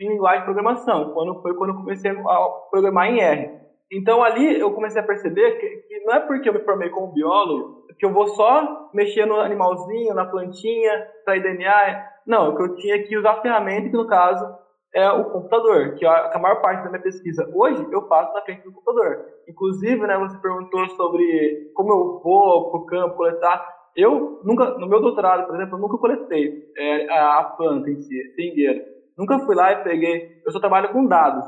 em 0.00 0.08
linguagem 0.08 0.40
de 0.40 0.46
programação, 0.46 1.12
quando 1.12 1.40
foi 1.40 1.54
quando 1.54 1.70
eu 1.70 1.76
comecei 1.76 2.10
a 2.10 2.48
programar 2.72 3.06
em 3.06 3.20
R. 3.20 3.60
Então 3.90 4.22
ali 4.22 4.58
eu 4.58 4.72
comecei 4.72 5.00
a 5.00 5.06
perceber 5.06 5.52
que, 5.52 6.04
não 6.04 6.14
é 6.14 6.20
porque 6.20 6.48
eu 6.48 6.52
me 6.52 6.64
formei 6.64 6.90
como 6.90 7.12
biólogo 7.12 7.78
que 7.98 8.06
eu 8.06 8.12
vou 8.12 8.28
só 8.28 8.90
mexer 8.94 9.26
no 9.26 9.40
animalzinho, 9.40 10.14
na 10.14 10.24
plantinha, 10.24 11.06
sair 11.24 11.42
DNA. 11.42 12.06
Não, 12.26 12.54
que 12.54 12.62
eu 12.62 12.76
tinha 12.76 13.02
que 13.02 13.16
usar 13.16 13.32
a 13.32 13.42
ferramenta, 13.42 13.90
que 13.90 13.96
no 13.96 14.06
caso 14.06 14.46
é 14.94 15.10
o 15.10 15.24
computador, 15.30 15.94
que 15.96 16.06
a, 16.06 16.32
a 16.34 16.38
maior 16.38 16.62
parte 16.62 16.84
da 16.84 16.90
minha 16.90 17.02
pesquisa 17.02 17.48
hoje 17.52 17.86
eu 17.90 18.06
faço 18.08 18.32
na 18.32 18.42
frente 18.42 18.62
do 18.62 18.72
computador. 18.72 19.24
Inclusive, 19.48 20.06
né, 20.06 20.16
você 20.18 20.38
perguntou 20.38 20.88
sobre 20.90 21.72
como 21.74 21.92
eu 21.92 22.20
vou 22.22 22.70
para 22.70 22.80
o 22.80 22.86
campo 22.86 23.16
coletar. 23.16 23.76
Eu 23.96 24.40
nunca, 24.44 24.78
no 24.78 24.88
meu 24.88 25.00
doutorado, 25.00 25.46
por 25.46 25.56
exemplo, 25.56 25.76
eu 25.76 25.80
nunca 25.80 25.98
coletei 25.98 26.72
é, 26.76 27.10
a, 27.10 27.38
a 27.40 27.44
planta 27.44 27.90
em 27.90 28.00
si, 28.00 28.32
seringueira. 28.34 28.80
Nunca 29.16 29.40
fui 29.40 29.56
lá 29.56 29.72
e 29.72 29.82
peguei. 29.82 30.40
Eu 30.46 30.52
só 30.52 30.60
trabalho 30.60 30.92
com 30.92 31.04
dados. 31.04 31.44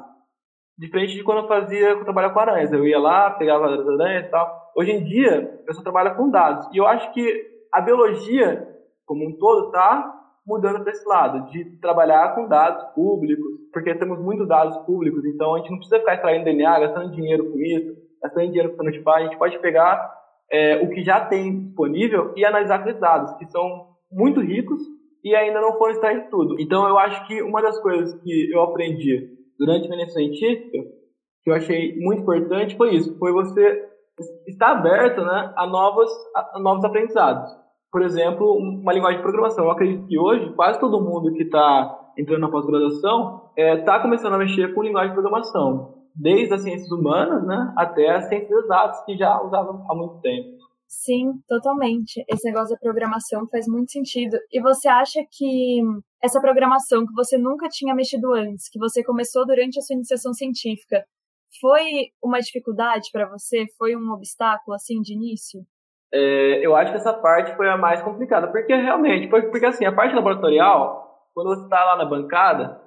Diferente 0.81 1.13
de 1.15 1.23
quando 1.23 1.43
eu 1.43 1.47
fazia, 1.47 1.89
quando 1.89 1.99
eu 1.99 2.05
trabalhava 2.05 2.33
com 2.33 2.41
aranhas. 2.41 2.73
Eu 2.73 2.87
ia 2.87 2.99
lá, 2.99 3.31
pegava 3.33 3.67
as 3.67 3.87
aranhas 3.87 4.27
e 4.27 4.31
tal. 4.31 4.73
Hoje 4.75 4.93
em 4.93 5.05
dia, 5.05 5.61
eu 5.67 5.75
só 5.75 5.83
trabalho 5.83 6.17
com 6.17 6.31
dados. 6.31 6.67
E 6.73 6.79
eu 6.79 6.87
acho 6.87 7.13
que 7.13 7.47
a 7.71 7.83
biologia, 7.83 8.67
como 9.05 9.29
um 9.29 9.37
todo, 9.37 9.67
está 9.67 10.11
mudando 10.47 10.83
para 10.83 10.91
esse 10.91 11.07
lado, 11.07 11.51
de 11.51 11.65
trabalhar 11.81 12.35
com 12.35 12.49
dados 12.49 12.83
públicos, 12.95 13.45
porque 13.71 13.95
temos 13.95 14.19
muitos 14.19 14.49
dados 14.49 14.77
públicos, 14.79 15.23
então 15.27 15.55
a 15.55 15.59
gente 15.59 15.71
não 15.71 15.77
precisa 15.77 16.01
ficar 16.01 16.15
extraindo 16.15 16.45
DNA, 16.45 16.81
gastando 16.81 17.13
dinheiro 17.13 17.53
com 17.53 17.59
isso, 17.61 17.95
gastando 18.23 18.47
dinheiro 18.47 18.71
com 18.71 18.79
fenotipar, 18.79 19.19
a 19.19 19.23
gente 19.25 19.37
pode 19.37 19.59
pegar 19.59 20.13
é, 20.51 20.83
o 20.83 20.89
que 20.89 21.05
já 21.05 21.27
tem 21.27 21.67
disponível 21.67 22.33
e 22.35 22.45
analisar 22.45 22.77
aqueles 22.77 22.99
dados, 22.99 23.33
que 23.35 23.47
são 23.51 23.91
muito 24.11 24.41
ricos 24.41 24.81
e 25.23 25.37
ainda 25.37 25.61
não 25.61 25.77
foram 25.79 25.93
extraídos 25.93 26.31
tudo. 26.31 26.57
Então 26.59 26.89
eu 26.89 26.99
acho 26.99 27.27
que 27.27 27.43
uma 27.43 27.63
das 27.63 27.79
coisas 27.81 28.21
que 28.23 28.51
eu 28.51 28.63
aprendi 28.63 29.40
durante 29.61 29.87
a 29.87 29.95
minha 29.95 30.09
científica, 30.09 30.79
que 31.45 31.51
eu 31.51 31.55
achei 31.55 31.95
muito 32.01 32.23
importante, 32.23 32.77
foi 32.77 32.95
isso, 32.95 33.17
foi 33.19 33.31
você 33.31 33.89
estar 34.47 34.73
aberto 34.73 35.23
né, 35.23 35.53
a, 35.55 35.67
novos, 35.67 36.11
a 36.35 36.59
novos 36.59 36.83
aprendizados. 36.85 37.51
Por 37.93 38.03
exemplo, 38.03 38.57
uma 38.57 38.93
linguagem 38.93 39.19
de 39.19 39.23
programação. 39.23 39.65
Eu 39.65 39.71
acredito 39.71 40.07
que 40.07 40.19
hoje 40.19 40.53
quase 40.55 40.81
todo 40.81 41.03
mundo 41.03 41.33
que 41.35 41.43
está 41.43 42.13
entrando 42.17 42.41
na 42.41 42.51
pós-graduação 42.51 43.51
está 43.57 43.63
é, 43.63 43.77
tá 43.83 44.01
começando 44.01 44.35
a 44.35 44.39
mexer 44.39 44.75
com 44.75 44.83
linguagem 44.83 45.11
de 45.11 45.15
programação, 45.15 45.95
desde 46.15 46.55
as 46.55 46.63
ciências 46.63 46.91
humanas 46.91 47.47
né, 47.47 47.73
até 47.77 48.11
as 48.17 48.29
ciências 48.29 48.65
exatas, 48.65 49.05
que 49.05 49.17
já 49.17 49.43
usavam 49.43 49.85
há 49.91 49.95
muito 49.95 50.21
tempo. 50.21 50.60
Sim, 50.91 51.41
totalmente. 51.47 52.25
Esse 52.29 52.49
negócio 52.49 52.75
da 52.75 52.81
programação 52.81 53.47
faz 53.49 53.69
muito 53.69 53.93
sentido. 53.93 54.37
E 54.53 54.61
você 54.61 54.89
acha 54.89 55.25
que 55.31 55.81
essa 56.21 56.41
programação 56.41 57.07
que 57.07 57.15
você 57.15 57.39
nunca 57.39 57.69
tinha 57.69 57.95
mexido 57.95 58.33
antes, 58.35 58.69
que 58.69 58.77
você 58.77 59.05
começou 59.05 59.47
durante 59.47 59.79
a 59.79 59.83
sua 59.83 59.95
iniciação 59.95 60.35
científica, 60.35 61.05
foi 61.61 62.11
uma 62.21 62.41
dificuldade 62.41 63.09
para 63.13 63.29
você? 63.29 63.67
Foi 63.79 63.95
um 63.95 64.11
obstáculo 64.11 64.75
assim 64.75 65.01
de 65.01 65.15
início? 65.15 65.61
É, 66.13 66.67
eu 66.67 66.75
acho 66.75 66.91
que 66.91 66.99
essa 66.99 67.15
parte 67.15 67.55
foi 67.55 67.69
a 67.69 67.77
mais 67.77 68.03
complicada, 68.03 68.49
porque 68.49 68.75
realmente, 68.75 69.29
porque 69.29 69.67
assim, 69.67 69.85
a 69.85 69.95
parte 69.95 70.13
laboratorial, 70.13 71.29
quando 71.33 71.55
você 71.55 71.63
está 71.63 71.85
lá 71.85 71.97
na 71.99 72.05
bancada, 72.05 72.83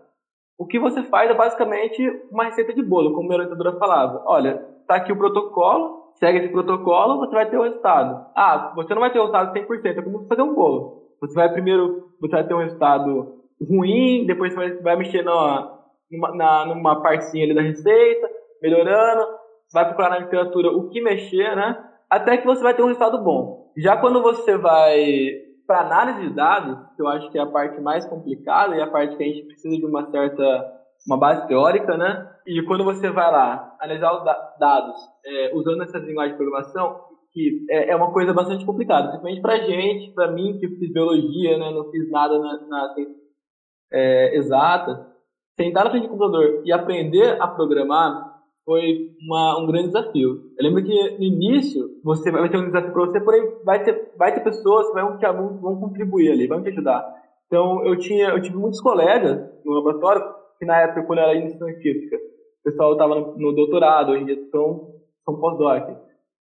o 0.58 0.68
que 0.68 0.78
você 0.78 1.04
faz 1.04 1.32
é 1.32 1.34
basicamente 1.34 2.06
uma 2.30 2.44
receita 2.44 2.74
de 2.74 2.84
bolo, 2.84 3.14
como 3.14 3.22
a 3.22 3.30
minha 3.30 3.38
orientadora 3.38 3.80
falava. 3.80 4.22
Olha, 4.26 4.62
está 4.82 4.96
aqui 4.96 5.14
o 5.14 5.18
protocolo, 5.18 6.03
segue 6.16 6.40
esse 6.40 6.50
protocolo, 6.50 7.20
você 7.20 7.34
vai 7.34 7.50
ter 7.50 7.58
o 7.58 7.64
resultado. 7.64 8.26
Ah, 8.36 8.72
você 8.76 8.94
não 8.94 9.02
vai 9.02 9.12
ter 9.12 9.20
o 9.20 9.24
resultado 9.24 9.54
100%, 9.54 9.86
é 9.86 10.02
como 10.02 10.28
fazer 10.28 10.42
um 10.42 10.54
bolo. 10.54 11.04
Você 11.22 11.34
vai 11.34 11.52
primeiro, 11.52 12.10
você 12.20 12.36
vai 12.36 12.48
ter 12.48 12.54
um 12.54 12.60
resultado 12.60 13.44
ruim, 13.62 14.26
depois 14.26 14.54
você 14.54 14.60
vai, 14.60 14.82
vai 14.82 14.96
mexer 14.98 15.24
numa, 15.24 15.80
na, 16.36 16.66
numa 16.66 17.02
partezinha 17.02 17.46
ali 17.46 17.56
da 17.56 17.62
receita, 17.62 18.30
melhorando, 18.62 19.26
vai 19.74 19.86
procurar 19.86 20.10
na 20.10 20.20
literatura 20.20 20.70
o 20.70 20.90
que 20.90 21.02
mexer, 21.02 21.56
né? 21.56 21.84
Até 22.10 22.38
que 22.38 22.46
você 22.46 22.62
vai 22.62 22.74
ter 22.74 22.84
um 22.84 22.88
resultado 22.88 23.24
bom. 23.24 23.72
Já 23.78 23.98
quando 23.98 24.22
você 24.22 24.58
vai 24.58 25.44
para 25.66 25.82
análise 25.82 26.28
de 26.28 26.36
dados, 26.36 26.78
que 26.96 27.02
eu 27.02 27.08
acho 27.08 27.32
que 27.32 27.38
é 27.38 27.42
a 27.42 27.48
parte 27.48 27.82
mais 27.82 28.06
complicada 28.06 28.76
e 28.76 28.82
a 28.82 28.88
parte 28.88 29.16
que 29.16 29.24
a 29.24 29.26
gente 29.26 29.48
precisa 29.48 29.76
de 29.78 29.86
uma 29.86 30.10
certa 30.12 30.83
uma 31.06 31.18
base 31.18 31.48
teórica, 31.48 31.98
né? 31.98 32.30
E 32.46 32.62
quando 32.64 32.84
você 32.84 33.10
vai 33.10 33.32
lá 33.32 33.76
analisar 33.80 34.14
os 34.14 34.24
dados 34.60 34.96
é, 35.26 35.52
usando 35.54 35.84
essas 35.84 36.04
linguagens 36.04 36.38
de 36.38 36.44
programação, 36.44 37.02
que 37.32 37.66
é, 37.70 37.92
é 37.92 37.96
uma 37.96 38.12
coisa 38.12 38.34
bastante 38.34 38.66
complicada, 38.66 39.08
principalmente 39.08 39.42
para 39.42 39.66
gente, 39.66 40.14
para 40.14 40.32
mim 40.32 40.58
que 40.60 40.68
fiz 40.68 40.94
biologia, 40.94 41.58
né? 41.58 41.72
Não 41.72 41.90
fiz 41.90 42.10
nada 42.10 42.38
na, 42.40 42.68
na 42.68 42.96
é, 43.92 44.38
exata. 44.38 45.12
Sentar 45.60 45.86
na 45.86 45.92
frente 45.92 46.04
do 46.04 46.10
computador 46.10 46.62
e 46.66 46.72
aprender 46.72 47.42
a 47.42 47.48
programar 47.48 48.34
foi 48.66 49.10
uma, 49.22 49.60
um 49.60 49.68
grande 49.68 49.88
desafio. 49.88 50.52
Eu 50.58 50.64
lembro 50.64 50.84
que 50.84 51.18
no 51.18 51.24
início 51.24 51.90
você 52.04 52.32
vai 52.32 52.50
ter 52.50 52.58
um 52.58 52.66
desafio 52.66 52.94
para 52.94 53.06
você, 53.06 53.20
porém 53.20 53.44
vai 53.66 53.84
ter, 53.84 54.14
vai 54.18 54.34
ter 54.34 54.42
pessoas 54.42 54.88
que 54.88 54.94
vão, 54.94 55.18
que 55.18 55.32
vão 55.32 55.80
contribuir 55.80 56.32
ali, 56.32 56.48
vão 56.48 56.64
te 56.64 56.70
ajudar. 56.70 57.06
Então 57.48 57.86
eu 57.86 57.98
tinha, 57.98 58.30
eu 58.30 58.42
tive 58.42 58.56
muitos 58.56 58.82
colegas 58.82 59.40
no 59.66 59.74
laboratório 59.74 60.24
que 60.64 60.66
na 60.66 60.80
época, 60.80 61.04
quando 61.04 61.20
eu 61.20 61.26
era 61.26 61.36
iniciação 61.36 61.68
científica, 61.68 62.16
o 62.16 62.64
pessoal 62.64 62.94
estava 62.94 63.16
no, 63.16 63.52
doutorado, 63.54 64.14
hoje 64.14 64.24
em 64.24 64.26
dia 64.26 64.50
são, 64.50 64.94
são 65.26 65.40
pós-doc. 65.40 65.90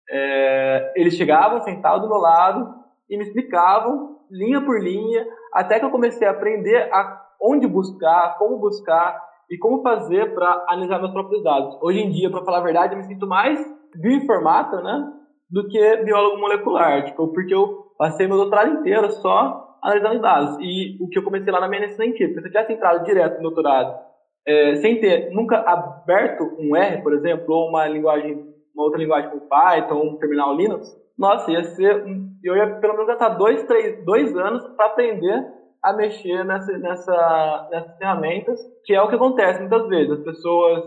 É, 0.09 0.93
eles 0.95 1.15
chegavam, 1.15 1.61
sentavam 1.61 2.01
do 2.01 2.07
meu 2.07 2.17
lado 2.17 2.75
e 3.09 3.17
me 3.17 3.23
explicavam, 3.23 4.19
linha 4.29 4.61
por 4.61 4.79
linha, 4.79 5.25
até 5.53 5.79
que 5.79 5.85
eu 5.85 5.89
comecei 5.89 6.27
a 6.27 6.31
aprender 6.31 6.87
a 6.93 7.19
onde 7.41 7.65
buscar, 7.65 8.37
como 8.37 8.59
buscar 8.59 9.19
e 9.49 9.57
como 9.57 9.81
fazer 9.81 10.33
para 10.35 10.65
analisar 10.69 10.99
meus 10.99 11.11
próprios 11.11 11.43
dados. 11.43 11.77
Hoje 11.81 11.99
em 11.99 12.09
dia, 12.11 12.29
para 12.29 12.45
falar 12.45 12.59
a 12.59 12.63
verdade, 12.63 12.93
eu 12.93 12.99
me 12.99 13.05
sinto 13.05 13.25
mais 13.25 13.59
bioinformata, 13.95 14.81
né, 14.81 15.11
do 15.49 15.67
que 15.67 15.97
biólogo 15.97 16.39
molecular, 16.39 17.05
tipo, 17.05 17.27
porque 17.29 17.53
eu 17.53 17.91
passei 17.97 18.27
meu 18.27 18.37
doutorado 18.37 18.79
inteiro 18.79 19.11
só 19.11 19.71
analisando 19.81 20.21
dados. 20.21 20.57
E 20.61 20.97
o 21.01 21.09
que 21.09 21.17
eu 21.17 21.23
comecei 21.23 21.51
lá 21.51 21.59
na 21.59 21.67
minha 21.67 21.89
científica, 21.89 22.39
se 22.39 22.47
eu 22.47 22.51
tivesse 22.51 22.73
entrado 22.73 23.03
direto 23.03 23.37
no 23.37 23.43
doutorado, 23.43 24.10
é, 24.47 24.75
sem 24.75 24.99
ter 24.99 25.31
nunca 25.31 25.57
aberto 25.57 26.43
um 26.59 26.75
R, 26.75 27.01
por 27.01 27.13
exemplo, 27.13 27.45
ou 27.53 27.69
uma 27.69 27.87
linguagem, 27.87 28.33
uma 28.73 28.83
outra 28.83 28.99
linguagem 28.99 29.29
como 29.29 29.47
Python, 29.47 29.95
ou 29.95 30.05
um 30.11 30.17
terminal 30.17 30.55
Linux, 30.55 30.87
nossa, 31.17 31.51
ia 31.51 31.63
ser, 31.63 32.03
eu 32.43 32.55
ia 32.55 32.79
pelo 32.79 32.93
menos 32.93 33.07
gastar 33.07 33.29
dois, 33.29 33.63
três, 33.63 34.03
dois 34.03 34.35
anos 34.35 34.63
para 34.75 34.87
aprender 34.87 35.45
a 35.83 35.93
mexer 35.93 36.43
nessa, 36.43 36.77
nessa, 36.77 37.69
nessas 37.71 37.97
ferramentas, 37.97 38.59
que 38.85 38.93
é 38.93 39.01
o 39.01 39.07
que 39.07 39.15
acontece 39.15 39.59
muitas 39.59 39.87
vezes. 39.87 40.11
As 40.11 40.23
pessoas 40.23 40.83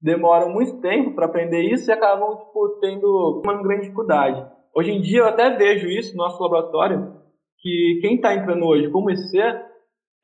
demoram 0.00 0.50
muito 0.50 0.80
tempo 0.80 1.14
para 1.14 1.26
aprender 1.26 1.62
isso 1.62 1.90
e 1.90 1.92
acabam 1.92 2.36
tipo, 2.38 2.78
tendo 2.80 3.42
uma 3.44 3.62
grande 3.62 3.82
dificuldade. 3.82 4.46
Hoje 4.74 4.92
em 4.92 5.00
dia 5.00 5.20
eu 5.20 5.26
até 5.26 5.50
vejo 5.50 5.88
isso 5.88 6.16
no 6.16 6.24
nosso 6.24 6.42
laboratório, 6.42 7.16
que 7.58 7.98
quem 8.00 8.16
está 8.16 8.34
entrando 8.34 8.64
hoje 8.64 8.90
como 8.90 9.10
IC 9.10 9.38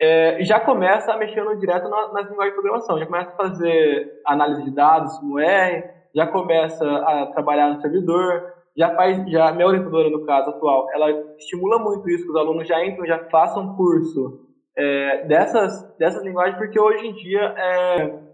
é, 0.01 0.45
já 0.45 0.61
começa 0.61 1.17
no 1.17 1.59
direto 1.59 1.89
na, 1.89 2.13
nas 2.13 2.29
linguagens 2.29 2.55
de 2.55 2.61
programação, 2.61 2.99
já 2.99 3.07
começa 3.07 3.31
a 3.31 3.37
fazer 3.37 4.21
análise 4.27 4.65
de 4.65 4.71
dados 4.71 5.23
no 5.23 5.39
R, 5.39 5.85
já 6.15 6.27
começa 6.27 6.85
a 6.85 7.27
trabalhar 7.27 7.73
no 7.73 7.81
servidor, 7.81 8.55
já 8.77 8.95
faz, 8.95 9.31
já 9.31 9.53
minha 9.53 9.67
orientadora 9.67 10.11
no 10.11 10.25
caso 10.27 10.51
atual, 10.51 10.89
ela 10.93 11.11
estimula 11.39 11.79
muito 11.79 12.09
isso 12.11 12.25
que 12.25 12.31
os 12.31 12.37
alunos 12.37 12.69
já 12.69 12.85
entram, 12.85 13.07
já 13.07 13.19
façam 13.31 13.75
curso 13.75 14.47
é, 14.77 15.25
dessas 15.25 15.97
dessas 15.97 16.23
linguagens, 16.23 16.59
porque 16.59 16.79
hoje 16.79 17.07
em 17.07 17.15
dia 17.15 17.55
é, 17.57 18.27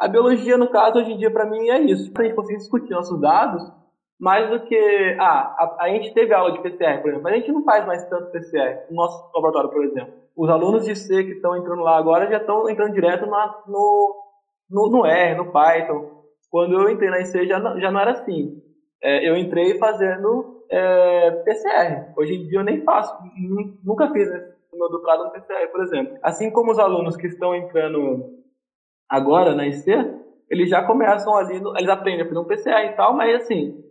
A 0.00 0.08
biologia, 0.08 0.56
no 0.56 0.70
caso, 0.70 0.98
hoje 0.98 1.12
em 1.12 1.18
dia, 1.18 1.30
para 1.30 1.44
mim, 1.44 1.68
é 1.68 1.78
isso. 1.78 2.10
A 2.16 2.22
gente 2.22 2.34
conseguir 2.34 2.56
discutir 2.56 2.90
nossos 2.92 3.20
dados, 3.20 3.62
mais 4.18 4.48
do 4.48 4.60
que. 4.60 5.16
Ah, 5.20 5.54
a, 5.58 5.84
a, 5.84 5.88
gente 5.90 6.14
teve 6.14 6.32
aula 6.32 6.52
de 6.52 6.62
PCR, 6.62 7.02
por 7.02 7.08
exemplo, 7.08 7.22
mas 7.22 7.34
a 7.34 7.36
gente 7.36 7.52
não 7.52 7.62
faz 7.62 7.86
mais 7.86 8.02
tanto 8.08 8.30
PCR 8.32 8.86
no 8.88 8.96
nosso 8.96 9.30
laboratório, 9.34 9.68
por 9.68 9.84
exemplo. 9.84 10.14
Os 10.40 10.48
alunos 10.48 10.86
de 10.86 10.96
C 10.96 11.22
que 11.22 11.32
estão 11.32 11.54
entrando 11.54 11.82
lá 11.82 11.98
agora 11.98 12.26
já 12.26 12.38
estão 12.38 12.66
entrando 12.66 12.94
direto 12.94 13.26
na, 13.26 13.62
no, 13.66 14.24
no, 14.70 14.88
no 14.88 15.04
R, 15.04 15.34
no 15.34 15.52
Python. 15.52 16.24
Quando 16.50 16.80
eu 16.80 16.88
entrei 16.88 17.10
na 17.10 17.20
IC 17.20 17.46
já, 17.46 17.60
já 17.78 17.90
não 17.90 18.00
era 18.00 18.12
assim. 18.12 18.58
É, 19.02 19.28
eu 19.28 19.36
entrei 19.36 19.76
fazendo 19.76 20.64
é, 20.70 21.30
PCR. 21.44 22.14
Hoje 22.16 22.36
em 22.36 22.46
dia 22.46 22.60
eu 22.60 22.64
nem 22.64 22.80
faço, 22.80 23.14
nunca 23.84 24.10
fiz 24.12 24.30
né, 24.30 24.50
meu 24.72 24.88
doutorado 24.88 25.24
no 25.24 25.30
PCR, 25.30 25.68
por 25.70 25.82
exemplo. 25.82 26.16
Assim 26.22 26.50
como 26.50 26.72
os 26.72 26.78
alunos 26.78 27.18
que 27.18 27.26
estão 27.26 27.54
entrando 27.54 28.30
agora 29.10 29.54
na 29.54 29.66
IC, 29.66 29.90
eles 30.48 30.70
já 30.70 30.82
começam 30.86 31.36
ali, 31.36 31.56
eles 31.56 31.90
aprendem 31.90 32.22
a 32.22 32.26
fazer 32.26 32.38
um 32.38 32.46
PCR 32.46 32.86
e 32.86 32.96
tal, 32.96 33.12
mas 33.12 33.42
assim, 33.42 33.84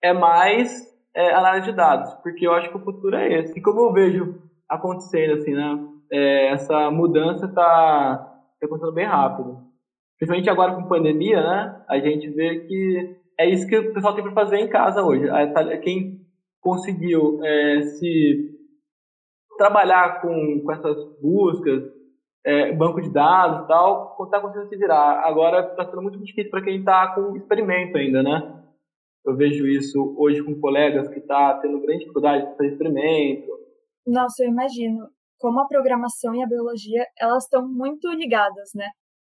é 0.00 0.12
mais 0.12 0.86
é, 1.12 1.34
análise 1.34 1.66
de 1.66 1.76
dados, 1.76 2.14
porque 2.22 2.46
eu 2.46 2.52
acho 2.52 2.70
que 2.70 2.76
o 2.76 2.84
futuro 2.84 3.16
é 3.16 3.40
esse. 3.40 3.58
E 3.58 3.60
como 3.60 3.80
eu 3.80 3.92
vejo 3.92 4.40
acontecendo, 4.68 5.34
assim, 5.34 5.52
né, 5.52 5.95
é, 6.12 6.48
essa 6.48 6.90
mudança 6.90 7.46
está 7.46 8.16
tá 8.60 8.66
acontecendo 8.66 8.94
bem 8.94 9.06
rápido. 9.06 9.58
Principalmente 10.18 10.50
agora 10.50 10.74
com 10.74 10.88
pandemia, 10.88 11.42
né, 11.42 11.84
a 11.88 11.98
gente 11.98 12.28
vê 12.30 12.60
que 12.60 13.16
é 13.38 13.48
isso 13.48 13.66
que 13.66 13.76
o 13.76 13.92
pessoal 13.92 14.14
tem 14.14 14.24
para 14.24 14.32
fazer 14.32 14.56
em 14.56 14.68
casa 14.68 15.02
hoje. 15.02 15.26
Tá, 15.52 15.76
quem 15.78 16.20
conseguiu 16.60 17.38
é, 17.44 17.82
se 17.82 18.56
trabalhar 19.58 20.20
com, 20.20 20.62
com 20.64 20.72
essas 20.72 20.96
buscas, 21.20 21.82
é, 22.44 22.72
banco 22.72 23.00
de 23.00 23.12
dados 23.12 23.64
e 23.64 23.68
tal, 23.68 24.16
está 24.24 24.40
conseguindo 24.40 24.68
se 24.68 24.76
virar. 24.76 25.20
Agora 25.24 25.70
está 25.70 25.84
sendo 25.84 26.02
muito 26.02 26.18
difícil 26.18 26.50
para 26.50 26.62
quem 26.62 26.78
está 26.78 27.14
com 27.14 27.36
experimento 27.36 27.98
ainda, 27.98 28.22
né? 28.22 28.62
Eu 29.24 29.36
vejo 29.36 29.66
isso 29.66 30.14
hoje 30.16 30.42
com 30.42 30.60
colegas 30.60 31.08
que 31.08 31.18
está 31.18 31.58
tendo 31.60 31.80
grande 31.80 32.00
dificuldade 32.00 32.46
de 32.46 32.56
fazer 32.56 32.68
experimento. 32.68 33.48
Nossa, 34.06 34.44
eu 34.44 34.50
imagino. 34.50 35.08
Como 35.38 35.60
a 35.60 35.66
programação 35.66 36.34
e 36.34 36.42
a 36.42 36.46
biologia, 36.46 37.04
elas 37.18 37.44
estão 37.44 37.66
muito 37.66 38.08
ligadas, 38.10 38.70
né? 38.74 38.88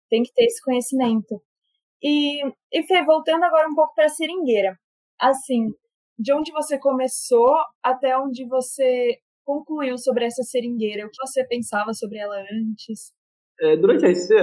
Tem 0.09 0.23
que 0.23 0.33
ter 0.33 0.45
esse 0.45 0.61
conhecimento. 0.63 1.41
E, 2.01 2.43
e 2.71 2.83
Fê, 2.83 3.03
voltando 3.03 3.43
agora 3.43 3.67
um 3.69 3.75
pouco 3.75 3.93
para 3.95 4.05
a 4.05 4.09
seringueira. 4.09 4.77
Assim, 5.19 5.69
de 6.19 6.33
onde 6.33 6.51
você 6.51 6.77
começou 6.77 7.55
até 7.81 8.17
onde 8.17 8.45
você 8.47 9.17
concluiu 9.45 9.97
sobre 9.97 10.25
essa 10.25 10.43
seringueira? 10.43 11.05
O 11.05 11.09
que 11.09 11.25
você 11.25 11.45
pensava 11.45 11.93
sobre 11.93 12.17
ela 12.17 12.35
antes? 12.51 13.13
É, 13.59 13.77
durante 13.77 14.05
a 14.05 14.09
IC, 14.09 14.33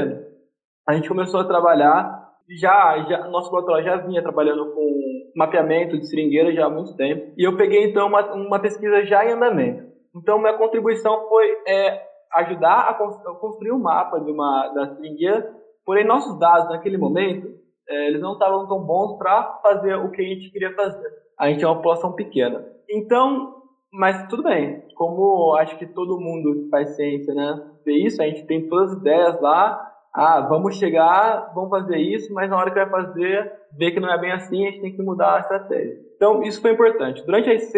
a 0.89 0.95
gente 0.95 1.09
começou 1.09 1.41
a 1.41 1.47
trabalhar, 1.47 2.35
já, 2.59 3.05
já 3.09 3.29
nosso 3.29 3.53
laboratório 3.53 3.85
já 3.85 3.97
vinha 3.97 4.23
trabalhando 4.23 4.73
com 4.73 5.33
mapeamento 5.37 5.99
de 5.99 6.07
seringueira 6.09 6.53
já 6.53 6.67
há 6.67 6.71
muito 6.71 6.97
tempo, 6.97 7.33
e 7.37 7.45
eu 7.47 7.57
peguei 7.57 7.85
então 7.85 8.09
uma, 8.09 8.33
uma 8.35 8.61
pesquisa 8.61 9.05
já 9.05 9.25
em 9.25 9.33
andamento. 9.33 9.90
Então, 10.15 10.39
minha 10.39 10.57
contribuição 10.57 11.29
foi 11.29 11.47
é, 11.67 12.03
ajudar 12.35 12.89
a 12.89 12.95
construir 13.35 13.73
um 13.73 13.79
mapa 13.79 14.21
de 14.21 14.31
uma, 14.31 14.69
da 14.69 14.95
seringueira, 14.95 15.55
porém, 15.85 16.05
nossos 16.05 16.39
dados 16.39 16.69
naquele 16.69 16.97
momento, 16.97 17.49
é, 17.89 18.07
eles 18.07 18.21
não 18.21 18.35
estavam 18.35 18.67
tão 18.69 18.81
bons 18.81 19.19
para 19.19 19.59
fazer 19.63 19.97
o 19.97 20.11
que 20.11 20.23
a 20.23 20.25
gente 20.25 20.51
queria 20.51 20.75
fazer. 20.75 21.09
A 21.39 21.49
gente 21.49 21.65
é 21.65 21.67
uma 21.67 21.77
população 21.77 22.13
pequena. 22.13 22.65
Então, 22.89 23.61
mas 23.93 24.29
tudo 24.29 24.43
bem. 24.45 24.85
Como 24.95 25.55
acho 25.57 25.77
que 25.77 25.87
todo 25.87 26.21
mundo 26.21 26.69
faz 26.71 26.91
ciência, 26.95 27.35
né? 27.35 27.61
Vê 27.85 27.95
isso, 27.95 28.23
a 28.23 28.27
gente 28.27 28.47
tem 28.47 28.69
todas 28.69 28.93
as 28.93 28.99
ideias 28.99 29.41
lá. 29.41 29.87
Ah, 30.15 30.41
vamos 30.41 30.77
chegar, 30.77 31.53
vamos 31.55 31.71
fazer 31.71 31.97
isso, 31.97 32.33
mas 32.35 32.51
na 32.51 32.57
hora 32.57 32.71
que 32.71 32.85
vai 32.85 32.91
fazer, 32.91 33.53
vê 33.77 33.91
que 33.93 34.01
não 34.01 34.13
é 34.13 34.19
bem 34.19 34.33
assim, 34.33 34.67
a 34.67 34.71
gente 34.71 34.83
tem 34.83 34.95
que 34.95 35.03
mudar 35.03 35.37
a 35.37 35.41
estratégia. 35.41 35.99
Então, 36.17 36.43
isso 36.43 36.61
foi 36.61 36.73
importante. 36.73 37.25
Durante 37.25 37.49
a 37.49 37.55
IC, 37.55 37.73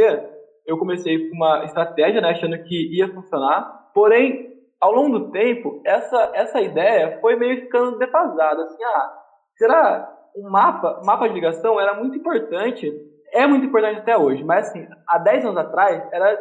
eu 0.66 0.78
comecei 0.78 1.28
com 1.28 1.36
uma 1.36 1.64
estratégia, 1.64 2.20
né, 2.20 2.30
achando 2.30 2.62
que 2.62 2.96
ia 2.96 3.12
funcionar. 3.12 3.90
Porém, 3.94 4.50
ao 4.80 4.92
longo 4.92 5.18
do 5.18 5.30
tempo, 5.30 5.80
essa, 5.84 6.32
essa 6.34 6.60
ideia 6.60 7.18
foi 7.20 7.36
meio 7.36 7.60
ficando 7.62 7.98
defasada. 7.98 8.62
Assim, 8.62 8.82
ah, 8.82 9.12
será 9.56 10.18
um 10.36 10.50
mapa, 10.50 11.00
mapa 11.04 11.28
de 11.28 11.34
ligação 11.34 11.80
era 11.80 11.94
muito 11.94 12.16
importante 12.16 12.90
é 13.32 13.46
muito 13.46 13.66
importante 13.66 14.00
até 14.00 14.16
hoje, 14.16 14.44
mas 14.44 14.68
assim, 14.68 14.86
há 15.08 15.18
10 15.18 15.46
anos 15.46 15.56
atrás 15.56 16.06
era 16.12 16.38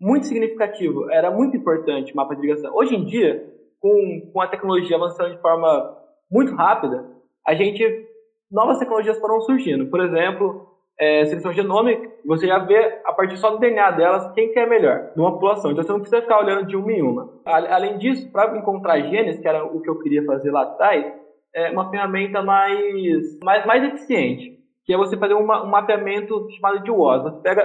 muito 0.00 0.26
significativo, 0.26 1.10
era 1.10 1.30
muito 1.30 1.56
importante 1.56 2.12
o 2.12 2.16
mapa 2.16 2.34
de 2.34 2.40
ligação. 2.40 2.74
Hoje 2.74 2.96
em 2.96 3.04
dia, 3.04 3.46
com, 3.78 4.30
com 4.32 4.40
a 4.40 4.48
tecnologia 4.48 4.96
avançando 4.96 5.36
de 5.36 5.42
forma 5.42 5.96
muito 6.30 6.54
rápida, 6.54 7.06
a 7.46 7.54
gente 7.54 8.08
novas 8.50 8.78
tecnologias 8.78 9.18
foram 9.18 9.42
surgindo. 9.42 9.90
Por 9.90 10.00
exemplo, 10.00 10.69
é, 11.00 11.24
seleção 11.24 11.52
genômica, 11.52 12.10
você 12.26 12.46
já 12.46 12.58
vê 12.58 13.00
a 13.04 13.12
partir 13.12 13.36
só 13.38 13.50
do 13.50 13.58
DNA 13.58 13.92
delas 13.92 14.32
quem 14.34 14.52
que 14.52 14.58
é 14.58 14.66
melhor 14.66 15.10
numa 15.16 15.32
população. 15.32 15.70
Então 15.70 15.82
você 15.82 15.92
não 15.92 16.00
precisa 16.00 16.22
ficar 16.22 16.40
olhando 16.40 16.66
de 16.66 16.76
uma 16.76 16.92
em 16.92 17.02
uma. 17.02 17.32
Além 17.44 17.98
disso, 17.98 18.30
para 18.30 18.56
encontrar 18.56 19.00
genes, 19.00 19.38
que 19.38 19.48
era 19.48 19.64
o 19.64 19.80
que 19.80 19.88
eu 19.88 19.98
queria 20.00 20.24
fazer 20.24 20.50
lá 20.50 20.62
atrás, 20.62 21.12
é 21.54 21.70
uma 21.70 21.90
ferramenta 21.90 22.42
mais, 22.42 23.38
mais, 23.42 23.66
mais 23.66 23.84
eficiente 23.84 24.60
que 24.90 24.94
é 24.94 24.96
você 24.96 25.16
fazer 25.16 25.34
uma, 25.34 25.62
um 25.62 25.68
mapeamento 25.68 26.50
chamado 26.50 26.82
de 26.82 26.90
WOS. 26.90 27.22
Você 27.22 27.40
pega 27.42 27.62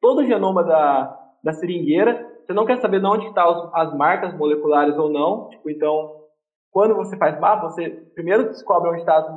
todo 0.00 0.22
o 0.22 0.24
genoma 0.24 0.64
da, 0.64 1.14
da 1.42 1.52
seringueira, 1.52 2.26
você 2.40 2.54
não 2.54 2.64
quer 2.64 2.80
saber 2.80 3.00
de 3.00 3.06
onde 3.06 3.26
estão 3.26 3.70
tá 3.70 3.82
as 3.82 3.94
marcas 3.94 4.34
moleculares 4.34 4.96
ou 4.96 5.10
não, 5.10 5.50
tipo, 5.50 5.68
então, 5.68 6.22
quando 6.70 6.94
você 6.94 7.18
faz 7.18 7.38
mapa, 7.38 7.68
você 7.68 7.90
primeiro 8.14 8.48
descobre 8.48 8.88
onde 8.88 9.00
estão 9.00 9.14
tá 9.14 9.34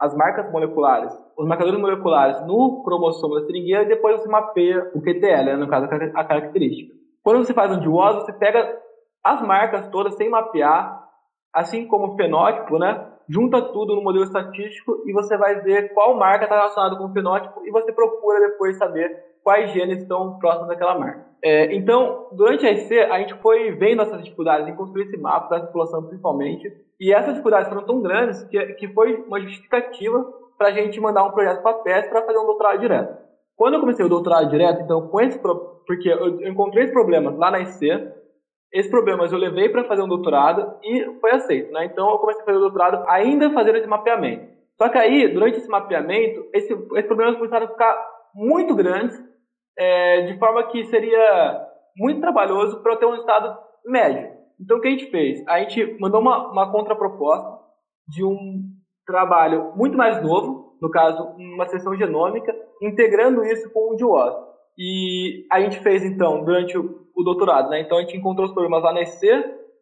as 0.00 0.14
marcas 0.16 0.50
moleculares, 0.50 1.12
os 1.36 1.46
marcadores 1.46 1.80
moleculares 1.80 2.40
no 2.46 2.82
cromossomo 2.84 3.34
da 3.34 3.46
seringueira 3.46 3.82
e 3.82 3.88
depois 3.88 4.20
você 4.20 4.28
mapeia 4.28 4.90
o 4.94 5.00
QTL, 5.00 5.44
né, 5.44 5.56
no 5.56 5.68
caso 5.68 5.86
a 5.86 6.24
característica. 6.24 6.94
Quando 7.22 7.44
você 7.44 7.54
faz 7.54 7.72
um 7.72 7.80
DWOS, 7.80 8.16
você 8.16 8.32
pega 8.32 8.78
as 9.22 9.40
marcas 9.42 9.88
todas 9.88 10.14
sem 10.16 10.28
mapear, 10.28 11.02
assim 11.52 11.86
como 11.86 12.12
o 12.12 12.16
fenótipo, 12.16 12.78
né? 12.78 13.14
junta 13.28 13.60
tudo 13.72 13.94
no 13.94 14.02
modelo 14.02 14.24
estatístico 14.24 15.02
e 15.06 15.12
você 15.12 15.36
vai 15.36 15.60
ver 15.60 15.92
qual 15.94 16.16
marca 16.16 16.44
está 16.44 16.56
relacionada 16.56 16.96
com 16.96 17.06
o 17.06 17.12
fenótipo 17.12 17.66
e 17.66 17.70
você 17.70 17.92
procura 17.92 18.40
depois 18.40 18.76
saber 18.76 19.10
quais 19.42 19.70
genes 19.72 20.02
estão 20.02 20.38
próximos 20.38 20.68
daquela 20.68 20.98
marca. 20.98 21.26
É, 21.42 21.74
então, 21.74 22.28
durante 22.32 22.66
a 22.66 22.72
IC, 22.72 22.98
a 23.00 23.18
gente 23.18 23.34
foi 23.34 23.72
vendo 23.72 24.02
essas 24.02 24.22
dificuldades 24.22 24.66
em 24.66 24.74
construir 24.74 25.04
esse 25.04 25.16
mapa 25.18 25.48
da 25.54 25.66
população 25.66 26.02
principalmente, 26.04 26.72
e 26.98 27.12
essas 27.12 27.32
dificuldades 27.32 27.68
foram 27.68 27.84
tão 27.84 28.00
grandes 28.00 28.42
que, 28.44 28.58
que 28.74 28.88
foi 28.88 29.14
uma 29.26 29.40
justificativa 29.40 30.24
para 30.56 30.68
a 30.68 30.72
gente 30.72 31.00
mandar 31.00 31.24
um 31.24 31.30
projeto 31.30 31.62
para 31.62 31.72
a 31.72 31.82
PES 31.82 32.08
para 32.08 32.24
fazer 32.24 32.38
um 32.38 32.46
doutorado 32.46 32.78
direto. 32.80 33.24
Quando 33.56 33.74
eu 33.74 33.80
comecei 33.80 34.04
o 34.04 34.08
doutorado 34.08 34.48
direto, 34.48 34.82
então, 34.82 35.08
com 35.08 35.20
esse 35.20 35.38
porque 35.38 36.08
eu 36.08 36.48
encontrei 36.48 36.84
esse 36.84 36.92
problema 36.92 37.30
lá 37.36 37.50
na 37.50 37.60
IC, 37.60 38.12
esses 38.72 38.90
problemas 38.90 39.30
eu 39.32 39.38
levei 39.38 39.68
para 39.68 39.84
fazer 39.84 40.02
um 40.02 40.08
doutorado 40.08 40.78
e 40.82 41.18
foi 41.20 41.30
aceito, 41.30 41.72
né? 41.72 41.84
Então 41.84 42.10
eu 42.10 42.18
comecei 42.18 42.42
a 42.42 42.44
fazer 42.44 42.58
o 42.58 42.62
doutorado 42.62 43.04
ainda 43.08 43.50
fazendo 43.50 43.76
esse 43.76 43.86
mapeamento. 43.86 44.52
Só 44.76 44.88
que 44.88 44.98
aí, 44.98 45.28
durante 45.28 45.58
esse 45.58 45.68
mapeamento, 45.68 46.48
esse, 46.52 46.72
esses 46.72 47.06
problemas 47.06 47.36
começaram 47.36 47.66
a 47.66 47.70
ficar 47.70 48.10
muito 48.34 48.74
grandes, 48.74 49.16
é, 49.78 50.22
de 50.22 50.38
forma 50.38 50.66
que 50.68 50.84
seria 50.86 51.64
muito 51.96 52.20
trabalhoso 52.20 52.82
para 52.82 52.96
ter 52.96 53.06
um 53.06 53.12
resultado 53.12 53.56
médio. 53.86 54.32
Então 54.60 54.78
o 54.78 54.80
que 54.80 54.88
a 54.88 54.90
gente 54.90 55.10
fez? 55.10 55.46
A 55.46 55.60
gente 55.60 55.96
mandou 56.00 56.20
uma, 56.20 56.50
uma 56.50 56.72
contraproposta 56.72 57.60
de 58.08 58.24
um 58.24 58.73
trabalho 59.06 59.72
muito 59.76 59.96
mais 59.96 60.22
novo, 60.22 60.76
no 60.80 60.90
caso, 60.90 61.22
uma 61.36 61.66
sessão 61.66 61.96
genômica, 61.96 62.54
integrando 62.82 63.44
isso 63.44 63.70
com 63.72 63.92
o 63.92 63.96
DWOS. 63.96 64.34
E 64.76 65.46
a 65.50 65.60
gente 65.60 65.78
fez, 65.80 66.04
então, 66.04 66.44
durante 66.44 66.76
o 66.76 67.04
o 67.14 67.22
doutorado, 67.22 67.70
né? 67.70 67.80
Então 67.80 67.98
a 67.98 68.00
gente 68.00 68.16
encontrou 68.16 68.46
os 68.46 68.52
problemas 68.52 68.82
lá 68.82 68.92
na 68.92 69.02
EC, 69.02 69.20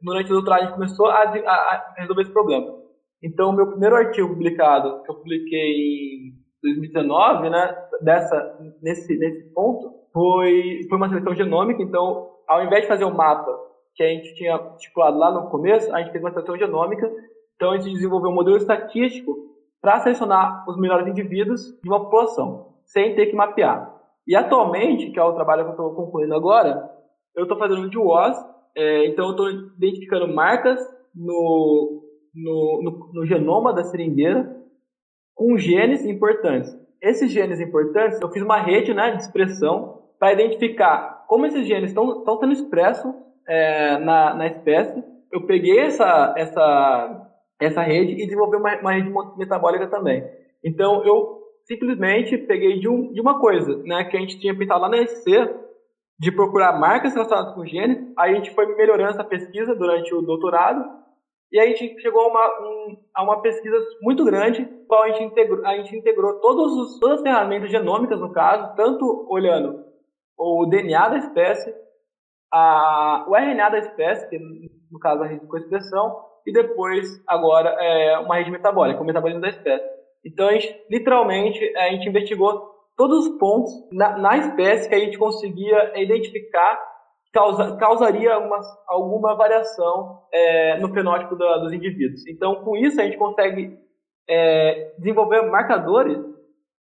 durante 0.02 0.30
o 0.30 0.34
doutorado 0.34 0.60
a 0.60 0.64
gente 0.66 0.74
começou 0.74 1.06
a, 1.06 1.22
a, 1.22 1.94
resolver 1.96 2.22
esse 2.22 2.32
problema. 2.32 2.66
Então 3.22 3.50
o 3.50 3.52
meu 3.52 3.68
primeiro 3.68 3.96
artigo 3.96 4.28
publicado, 4.28 5.02
que 5.02 5.10
eu 5.10 5.16
publiquei 5.16 6.28
em 6.28 6.32
2019, 6.62 7.50
né, 7.50 7.76
dessa, 8.02 8.58
nesse, 8.82 9.16
nesse 9.16 9.52
ponto, 9.54 9.92
foi, 10.12 10.80
foi 10.88 10.98
uma 10.98 11.08
seleção 11.08 11.34
genômica, 11.34 11.82
então 11.82 12.30
ao 12.46 12.64
invés 12.64 12.82
de 12.82 12.88
fazer 12.88 13.04
um 13.04 13.14
mapa 13.14 13.50
que 13.94 14.02
a 14.02 14.08
gente 14.08 14.34
tinha 14.34 14.60
estipulado 14.76 15.18
lá 15.18 15.30
no 15.30 15.48
começo, 15.50 15.92
a 15.94 16.00
gente 16.00 16.12
fez 16.12 16.22
uma 16.22 16.32
seleção 16.32 16.56
genômica, 16.58 17.10
então 17.62 17.70
a 17.70 17.78
gente 17.78 17.92
desenvolveu 17.92 18.28
um 18.28 18.34
modelo 18.34 18.56
estatístico 18.56 19.36
para 19.80 20.00
selecionar 20.00 20.68
os 20.68 20.76
melhores 20.76 21.06
indivíduos 21.06 21.78
de 21.80 21.88
uma 21.88 22.00
população, 22.00 22.74
sem 22.84 23.14
ter 23.14 23.26
que 23.26 23.36
mapear. 23.36 23.88
E 24.26 24.34
atualmente, 24.34 25.12
que 25.12 25.18
é 25.18 25.22
o 25.22 25.32
trabalho 25.32 25.62
que 25.62 25.68
eu 25.68 25.74
estou 25.74 25.94
concluindo 25.94 26.34
agora, 26.34 26.90
eu 27.36 27.44
estou 27.44 27.56
fazendo 27.56 27.88
de 27.88 27.96
WOS, 27.96 28.36
é, 28.76 29.06
então 29.06 29.26
eu 29.26 29.30
estou 29.30 29.48
identificando 29.48 30.26
marcas 30.34 30.80
no, 31.14 32.02
no, 32.34 32.82
no, 32.82 33.10
no, 33.12 33.26
genoma 33.26 33.72
da 33.72 33.84
seringueira 33.84 34.56
com 35.32 35.56
genes 35.56 36.04
importantes. 36.04 36.76
Esses 37.00 37.30
genes 37.30 37.60
importantes, 37.60 38.20
eu 38.20 38.28
fiz 38.30 38.42
uma 38.42 38.58
rede 38.58 38.92
né, 38.92 39.12
de 39.12 39.22
expressão 39.22 40.02
para 40.18 40.32
identificar 40.32 41.26
como 41.28 41.46
esses 41.46 41.64
genes 41.64 41.90
estão 41.90 42.40
sendo 42.40 42.52
expressos 42.52 43.14
é, 43.46 43.98
na, 43.98 44.34
na 44.34 44.46
espécie. 44.48 45.04
Eu 45.30 45.46
peguei 45.46 45.78
essa, 45.78 46.34
essa 46.36 47.31
essa 47.64 47.82
rede 47.82 48.12
e 48.12 48.24
desenvolver 48.24 48.56
uma, 48.56 48.76
uma 48.80 48.92
rede 48.92 49.12
metabólica 49.36 49.86
também. 49.86 50.24
Então, 50.64 51.04
eu 51.04 51.42
simplesmente 51.64 52.36
peguei 52.38 52.78
de, 52.80 52.88
um, 52.88 53.12
de 53.12 53.20
uma 53.20 53.38
coisa, 53.38 53.76
né, 53.84 54.04
que 54.04 54.16
a 54.16 54.20
gente 54.20 54.38
tinha 54.40 54.56
pensado 54.56 54.80
lá 54.80 54.88
na 54.88 55.06
SC, 55.06 55.26
de 56.18 56.30
procurar 56.30 56.78
marcas 56.78 57.14
relacionadas 57.14 57.54
com 57.54 57.66
genes, 57.66 57.98
aí 58.16 58.32
a 58.32 58.36
gente 58.36 58.54
foi 58.54 58.66
melhorando 58.76 59.10
essa 59.10 59.24
pesquisa 59.24 59.74
durante 59.74 60.14
o 60.14 60.22
doutorado, 60.22 60.84
e 61.50 61.58
aí 61.58 61.72
a 61.72 61.76
gente 61.76 62.00
chegou 62.00 62.22
a 62.22 62.28
uma, 62.28 62.60
um, 62.60 62.96
a 63.14 63.22
uma 63.22 63.42
pesquisa 63.42 63.76
muito 64.00 64.24
grande, 64.24 64.64
qual 64.88 65.02
a 65.02 65.08
gente 65.08 65.24
integrou, 65.24 65.66
a 65.66 65.76
gente 65.76 65.96
integrou 65.96 66.40
todos 66.40 66.72
os, 66.72 66.98
todas 66.98 67.18
as 67.18 67.22
ferramentas 67.22 67.70
genômicas, 67.70 68.20
no 68.20 68.32
caso, 68.32 68.74
tanto 68.74 69.26
olhando 69.28 69.84
o 70.38 70.66
DNA 70.66 71.08
da 71.08 71.18
espécie, 71.18 71.74
a, 72.52 73.24
o 73.28 73.36
RNA 73.36 73.68
da 73.68 73.78
espécie, 73.78 74.28
que 74.28 74.38
no 74.90 74.98
caso 74.98 75.22
a 75.22 75.26
rede 75.26 75.40
de 75.40 75.46
co-expressão, 75.46 76.31
e 76.46 76.52
depois, 76.52 77.08
agora, 77.26 77.70
é, 77.80 78.18
uma 78.18 78.36
rede 78.36 78.50
metabólica, 78.50 79.00
o 79.00 79.04
metabolismo 79.04 79.40
da 79.40 79.48
espécie. 79.48 79.84
Então, 80.24 80.48
a 80.48 80.52
gente, 80.52 80.84
literalmente, 80.90 81.76
a 81.76 81.90
gente 81.90 82.08
investigou 82.08 82.70
todos 82.96 83.26
os 83.26 83.38
pontos 83.38 83.72
na, 83.92 84.18
na 84.18 84.36
espécie 84.38 84.88
que 84.88 84.94
a 84.94 84.98
gente 84.98 85.18
conseguia 85.18 86.00
identificar 86.00 86.80
causa, 87.32 87.76
causaria 87.76 88.38
uma, 88.38 88.60
alguma 88.86 89.34
variação 89.34 90.22
é, 90.32 90.78
no 90.78 90.92
fenótipo 90.92 91.34
da, 91.36 91.58
dos 91.58 91.72
indivíduos. 91.72 92.26
Então, 92.26 92.56
com 92.64 92.76
isso, 92.76 93.00
a 93.00 93.04
gente 93.04 93.16
consegue 93.16 93.76
é, 94.28 94.94
desenvolver 94.98 95.42
marcadores 95.42 96.18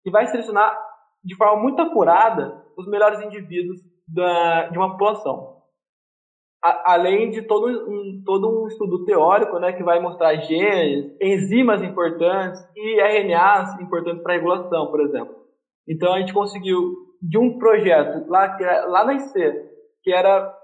que 0.03 0.11
vai 0.11 0.27
selecionar 0.27 0.77
de 1.23 1.35
forma 1.35 1.61
muito 1.61 1.81
acurada 1.81 2.61
os 2.77 2.87
melhores 2.87 3.21
indivíduos 3.21 3.79
da, 4.07 4.67
de 4.69 4.77
uma 4.77 4.91
população 4.91 5.60
além 6.61 7.31
de 7.31 7.41
todo 7.41 7.67
um, 7.67 8.21
todo 8.23 8.63
um 8.63 8.67
estudo 8.67 9.03
teórico, 9.03 9.57
né, 9.57 9.73
que 9.73 9.83
vai 9.83 9.99
mostrar 9.99 10.35
genes, 10.35 11.11
enzimas 11.19 11.81
importantes 11.81 12.63
e 12.75 13.01
RNAs 13.01 13.79
importantes 13.79 14.21
para 14.21 14.33
a 14.33 14.35
regulação, 14.37 14.87
por 14.87 15.01
exemplo. 15.01 15.35
Então 15.87 16.13
a 16.13 16.19
gente 16.19 16.33
conseguiu 16.33 16.95
de 17.21 17.37
um 17.37 17.57
projeto 17.57 18.29
lá 18.29 18.55
que 18.55 18.63
é, 18.63 18.81
lá 18.81 19.03
na 19.03 19.13
IC, 19.15 19.33
que 20.03 20.13
era 20.13 20.55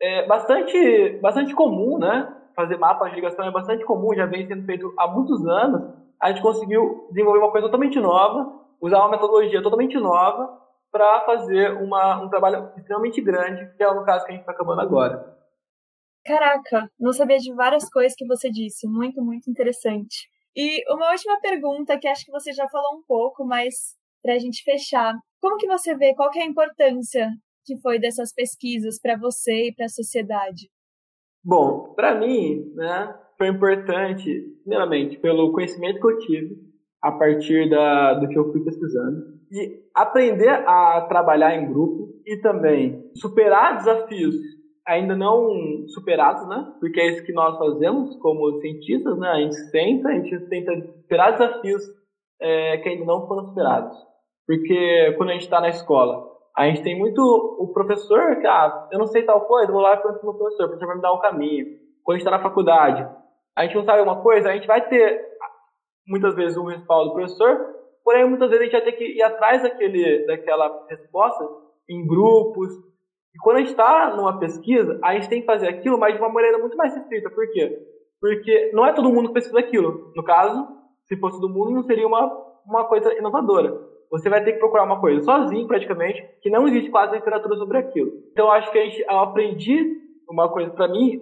é, 0.00 0.26
bastante 0.26 1.18
bastante 1.22 1.54
comum, 1.54 1.98
né, 1.98 2.36
fazer 2.56 2.76
mapas 2.76 3.10
de 3.10 3.16
ligação 3.16 3.44
é 3.44 3.50
bastante 3.52 3.84
comum, 3.84 4.14
já 4.14 4.26
vem 4.26 4.46
sendo 4.46 4.66
feito 4.66 4.92
há 4.98 5.06
muitos 5.06 5.46
anos. 5.46 5.94
A 6.20 6.28
gente 6.28 6.42
conseguiu 6.42 7.06
desenvolver 7.10 7.38
uma 7.38 7.52
coisa 7.52 7.68
totalmente 7.68 7.98
nova, 8.00 8.52
usar 8.80 8.98
uma 8.98 9.10
metodologia 9.10 9.62
totalmente 9.62 9.96
nova 9.96 10.58
para 10.90 11.24
fazer 11.24 11.72
uma, 11.74 12.22
um 12.22 12.28
trabalho 12.28 12.72
extremamente 12.76 13.20
grande, 13.20 13.74
que 13.76 13.82
é 13.82 13.88
o 13.88 14.04
caso 14.04 14.24
que 14.24 14.32
a 14.32 14.34
gente 14.34 14.42
está 14.42 14.52
acabando 14.52 14.80
agora. 14.80 15.38
Caraca, 16.24 16.90
não 16.98 17.12
sabia 17.12 17.38
de 17.38 17.52
várias 17.54 17.88
coisas 17.88 18.14
que 18.16 18.26
você 18.26 18.50
disse, 18.50 18.86
muito, 18.86 19.22
muito 19.22 19.50
interessante. 19.50 20.28
E 20.54 20.82
uma 20.92 21.10
última 21.12 21.40
pergunta 21.40 21.98
que 21.98 22.08
acho 22.08 22.24
que 22.24 22.32
você 22.32 22.52
já 22.52 22.68
falou 22.68 22.98
um 22.98 23.02
pouco, 23.06 23.44
mas 23.44 23.96
para 24.22 24.34
a 24.34 24.38
gente 24.38 24.62
fechar, 24.62 25.14
como 25.40 25.56
que 25.56 25.66
você 25.66 25.96
vê 25.96 26.14
qual 26.14 26.30
que 26.30 26.38
é 26.38 26.42
a 26.42 26.46
importância 26.46 27.30
que 27.64 27.78
foi 27.80 27.98
dessas 27.98 28.32
pesquisas 28.34 29.00
para 29.00 29.16
você 29.16 29.68
e 29.68 29.74
para 29.74 29.86
a 29.86 29.88
sociedade? 29.88 30.68
Bom, 31.42 31.94
para 31.94 32.14
mim, 32.14 32.70
né, 32.74 33.18
foi 33.38 33.48
importante, 33.48 34.28
primeiramente, 34.62 35.18
pelo 35.18 35.52
conhecimento 35.52 36.00
que 36.00 36.06
eu 36.06 36.18
tive, 36.18 36.70
a 37.02 37.12
partir 37.12 37.70
da, 37.70 38.14
do 38.14 38.28
que 38.28 38.38
eu 38.38 38.52
fui 38.52 38.62
pesquisando. 38.62 39.39
E 39.50 39.82
aprender 39.94 40.48
a 40.48 41.06
trabalhar 41.08 41.54
em 41.56 41.66
grupo 41.66 42.08
e 42.26 42.36
também 42.36 43.10
superar 43.14 43.78
desafios 43.78 44.34
ainda 44.86 45.14
não 45.14 45.86
superados, 45.88 46.46
né? 46.48 46.72
Porque 46.80 47.00
é 47.00 47.08
isso 47.10 47.24
que 47.24 47.32
nós 47.32 47.58
fazemos 47.58 48.16
como 48.18 48.60
cientistas, 48.60 49.18
né? 49.18 49.28
A 49.28 49.40
gente 49.40 49.70
tenta, 49.70 50.08
a 50.08 50.12
gente 50.12 50.48
tenta 50.48 50.72
superar 51.02 51.32
desafios 51.32 51.82
é, 52.40 52.78
que 52.78 52.88
ainda 52.88 53.04
não 53.04 53.26
foram 53.26 53.48
superados. 53.48 53.96
Porque 54.46 55.14
quando 55.16 55.30
a 55.30 55.32
gente 55.34 55.42
está 55.42 55.60
na 55.60 55.68
escola, 55.68 56.28
a 56.56 56.66
gente 56.66 56.82
tem 56.82 56.98
muito 56.98 57.20
o 57.20 57.72
professor 57.72 58.36
que, 58.40 58.46
ah, 58.46 58.88
eu 58.90 58.98
não 58.98 59.06
sei 59.06 59.22
tal 59.22 59.42
coisa, 59.42 59.70
vou 59.70 59.80
lá 59.80 59.94
e 59.94 59.98
pergunto 59.98 60.20
pro 60.20 60.34
professor, 60.34 60.64
o 60.64 60.68
professor 60.68 60.86
vai 60.86 60.96
me 60.96 61.02
dar 61.02 61.12
um 61.12 61.20
caminho. 61.20 61.66
Quando 62.02 62.16
a 62.16 62.18
gente 62.18 62.26
está 62.26 62.36
na 62.36 62.42
faculdade, 62.42 63.08
a 63.56 63.62
gente 63.64 63.76
não 63.76 63.84
sabe 63.84 64.02
uma 64.02 64.22
coisa, 64.22 64.50
a 64.50 64.54
gente 64.54 64.66
vai 64.66 64.86
ter 64.88 65.24
muitas 66.06 66.34
vezes 66.34 66.56
o 66.56 66.64
respaldo 66.64 67.10
do 67.10 67.14
professor, 67.14 67.79
porém 68.04 68.28
muitas 68.28 68.50
vezes 68.50 68.62
a 68.62 68.64
gente 68.64 68.72
vai 68.72 68.82
ter 68.82 68.92
que 68.92 69.04
ir 69.04 69.22
atrás 69.22 69.62
daquele, 69.62 70.26
daquela 70.26 70.86
resposta 70.88 71.44
em 71.88 72.06
grupos. 72.06 72.72
E 73.34 73.38
quando 73.42 73.56
a 73.56 73.60
gente 73.60 73.70
está 73.70 74.14
numa 74.16 74.38
pesquisa, 74.38 74.98
a 75.02 75.14
gente 75.14 75.28
tem 75.28 75.40
que 75.40 75.46
fazer 75.46 75.68
aquilo, 75.68 75.98
mas 75.98 76.14
de 76.14 76.20
uma 76.20 76.28
maneira 76.28 76.58
muito 76.58 76.76
mais 76.76 76.94
restrita. 76.94 77.30
Por 77.30 77.50
quê? 77.52 77.78
Porque 78.20 78.70
não 78.72 78.84
é 78.84 78.92
todo 78.92 79.12
mundo 79.12 79.28
que 79.28 79.34
precisa 79.34 79.54
daquilo. 79.54 80.12
No 80.14 80.22
caso, 80.22 80.66
se 81.06 81.16
fosse 81.16 81.40
todo 81.40 81.52
mundo, 81.52 81.70
não 81.70 81.82
seria 81.82 82.06
uma, 82.06 82.26
uma 82.66 82.84
coisa 82.84 83.12
inovadora. 83.14 83.90
Você 84.10 84.28
vai 84.28 84.42
ter 84.42 84.54
que 84.54 84.58
procurar 84.58 84.84
uma 84.84 85.00
coisa 85.00 85.22
sozinho, 85.22 85.66
praticamente, 85.66 86.22
que 86.42 86.50
não 86.50 86.66
existe 86.66 86.90
quase 86.90 87.14
literatura 87.14 87.56
sobre 87.56 87.78
aquilo. 87.78 88.10
Então, 88.32 88.50
acho 88.50 88.70
que 88.70 88.78
a 88.78 88.84
gente, 88.84 89.00
eu 89.00 89.18
aprendi 89.18 89.96
uma 90.28 90.48
coisa 90.48 90.70
para 90.70 90.88
mim, 90.88 91.20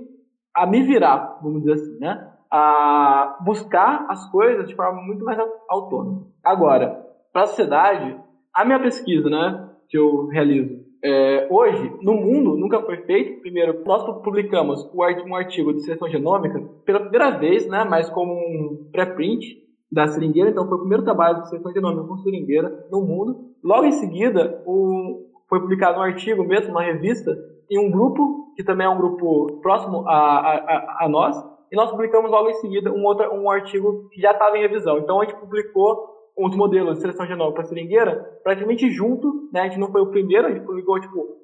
a 0.55 0.67
me 0.67 0.83
virar, 0.83 1.39
vamos 1.43 1.61
dizer 1.61 1.75
assim, 1.75 1.99
né? 1.99 2.33
A 2.51 3.39
buscar 3.45 4.07
as 4.09 4.31
coisas 4.31 4.69
de 4.69 4.75
forma 4.75 5.03
muito 5.03 5.25
mais 5.25 5.39
autônoma. 5.69 6.27
Agora, 6.43 7.05
para 7.33 7.43
a 7.43 7.47
sociedade, 7.47 8.17
a 8.55 8.65
minha 8.65 8.81
pesquisa, 8.81 9.29
né, 9.29 9.69
que 9.89 9.99
eu 9.99 10.27
realizo 10.27 10.79
é, 11.03 11.47
hoje, 11.51 11.93
no 12.03 12.15
mundo, 12.15 12.57
nunca 12.57 12.81
foi 12.83 12.99
feito. 12.99 13.41
Primeiro, 13.41 13.83
nós 13.85 14.03
publicamos 14.23 14.91
um 15.25 15.35
artigo 15.35 15.73
de 15.73 15.83
seleção 15.83 16.09
genômica 16.09 16.61
pela 16.85 17.01
primeira 17.01 17.31
vez, 17.31 17.69
né, 17.69 17.85
mas 17.89 18.09
como 18.11 18.33
um 18.33 18.89
pré-print 18.91 19.59
da 19.91 20.07
seringueira. 20.09 20.51
Então, 20.51 20.67
foi 20.67 20.77
o 20.77 20.81
primeiro 20.81 21.05
trabalho 21.05 21.43
de 21.43 21.49
seleção 21.49 21.73
genômica 21.73 22.07
com 22.07 22.17
seringueira 22.19 22.87
no 22.91 23.01
mundo. 23.01 23.53
Logo 23.63 23.85
em 23.85 23.93
seguida, 23.93 24.63
um, 24.67 25.27
foi 25.49 25.61
publicado 25.61 25.99
um 25.99 26.03
artigo 26.03 26.45
mesmo, 26.45 26.73
uma 26.73 26.83
revista, 26.83 27.37
em 27.71 27.79
um 27.79 27.91
grupo, 27.91 28.53
que 28.57 28.65
também 28.65 28.87
é 28.87 28.91
um 28.91 28.99
grupo 28.99 29.61
próximo 29.63 30.07
a, 30.09 30.15
a, 30.15 31.05
a 31.05 31.09
nós, 31.09 31.37
e 31.71 31.77
nós 31.77 31.91
publicamos 31.91 32.31
logo 32.31 32.51
em 32.51 32.55
seguida 32.55 32.91
um, 32.91 33.05
outro, 33.05 33.33
um 33.35 33.51
artigo 33.51 34.09
que 34.11 34.21
já 34.21 34.33
estava 34.33 34.57
em 34.57 34.63
revisão. 34.63 34.99
Então 34.99 35.21
a 35.21 35.25
gente 35.25 35.39
publicou 35.39 36.17
os 36.37 36.57
modelos 36.57 36.95
de 36.95 37.01
seleção 37.01 37.27
genômica 37.27 37.57
para 37.57 37.65
seringueira 37.65 38.41
praticamente 38.43 38.89
junto, 38.91 39.49
né? 39.53 39.61
A 39.61 39.65
gente 39.65 39.79
não 39.79 39.91
foi 39.91 40.01
o 40.01 40.11
primeiro, 40.11 40.47
a 40.47 40.51
gente 40.51 40.65
publicou 40.65 41.01
tipo 41.01 41.37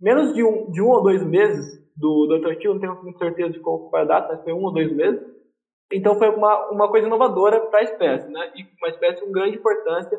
menos 0.00 0.32
de 0.32 0.44
um, 0.44 0.70
de 0.70 0.80
um 0.80 0.88
ou 0.88 1.02
dois 1.02 1.24
meses 1.24 1.84
do, 1.96 2.26
do 2.26 2.34
outro 2.34 2.50
artigo, 2.50 2.74
não 2.74 2.80
tenho 2.80 3.18
certeza 3.18 3.50
de 3.50 3.60
qual 3.60 3.90
foi 3.90 4.00
a 4.00 4.04
data, 4.04 4.34
mas 4.34 4.44
foi 4.44 4.52
um 4.52 4.62
ou 4.62 4.72
dois 4.72 4.94
meses. 4.94 5.20
Então 5.92 6.16
foi 6.16 6.28
uma, 6.28 6.70
uma 6.70 6.88
coisa 6.88 7.06
inovadora 7.06 7.60
para 7.60 7.80
a 7.80 7.84
espécie, 7.84 8.28
né? 8.30 8.52
E 8.54 8.62
uma 8.80 8.88
espécie 8.88 9.24
com 9.24 9.32
grande 9.32 9.56
importância 9.58 10.18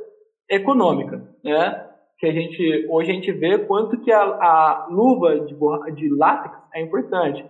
econômica, 0.50 1.24
né? 1.44 1.90
Que 2.20 2.28
a 2.28 2.32
gente 2.32 2.88
hoje 2.90 3.12
a 3.12 3.14
gente 3.14 3.32
vê 3.32 3.60
quanto 3.60 4.00
que 4.02 4.12
a, 4.12 4.22
a 4.22 4.88
luva 4.90 5.40
de, 5.40 5.56
de 5.96 6.16
látex 6.16 6.58
é 6.74 6.82
importante 6.82 7.46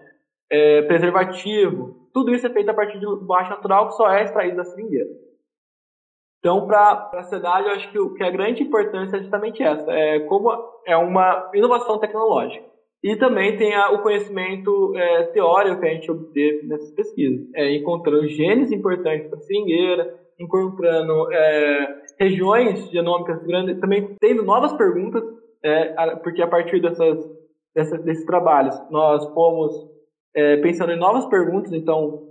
é, 0.50 0.82
preservativo, 0.84 2.10
tudo 2.14 2.34
isso 2.34 2.48
é 2.48 2.50
feito 2.50 2.70
a 2.70 2.74
partir 2.74 3.00
de 3.00 3.06
borracha 3.06 3.52
natural 3.52 3.88
que 3.88 3.96
só 3.96 4.10
é 4.12 4.24
extraído 4.24 4.58
da 4.58 4.64
seringueira. 4.64 5.10
Então, 6.40 6.66
para 6.66 7.10
a 7.14 7.24
sociedade, 7.24 7.68
eu 7.68 7.74
acho 7.74 7.92
que, 7.92 8.18
que 8.18 8.24
a 8.24 8.32
grande 8.32 8.64
importância 8.64 9.18
é 9.18 9.20
justamente 9.20 9.62
essa, 9.62 9.92
é 9.92 10.20
como 10.22 10.50
é 10.86 10.96
uma 10.96 11.52
inovação 11.54 12.00
tecnológica. 12.00 12.66
E 13.04 13.16
também 13.16 13.58
tem 13.58 13.76
a, 13.76 13.92
o 13.92 14.02
conhecimento 14.02 14.94
é, 14.96 15.24
teórico 15.28 15.80
que 15.80 15.88
a 15.88 15.94
gente 15.94 16.10
obteve 16.10 16.68
nessas 16.68 16.92
pesquisas, 16.92 17.48
é, 17.56 17.76
encontrando 17.76 18.28
genes 18.28 18.72
importantes 18.72 19.28
para 19.28 19.38
a 19.38 19.42
seringueira, 19.42 20.16
encontrando 20.40 21.32
é, 21.32 22.02
regiões 22.20 22.90
genômicas 22.90 23.44
grandes, 23.44 23.80
também 23.80 24.16
tendo 24.20 24.44
novas 24.44 24.74
perguntas, 24.74 25.24
é, 25.64 26.16
porque 26.18 26.42
a 26.42 26.48
partir 26.48 26.82
dessas, 26.82 27.18
dessas, 27.76 28.04
desses 28.04 28.26
trabalhos 28.26 28.76
nós 28.90 29.26
fomos 29.34 29.97
é, 30.38 30.58
pensando 30.58 30.92
em 30.92 31.00
novas 31.00 31.26
perguntas, 31.26 31.74
então, 31.74 32.28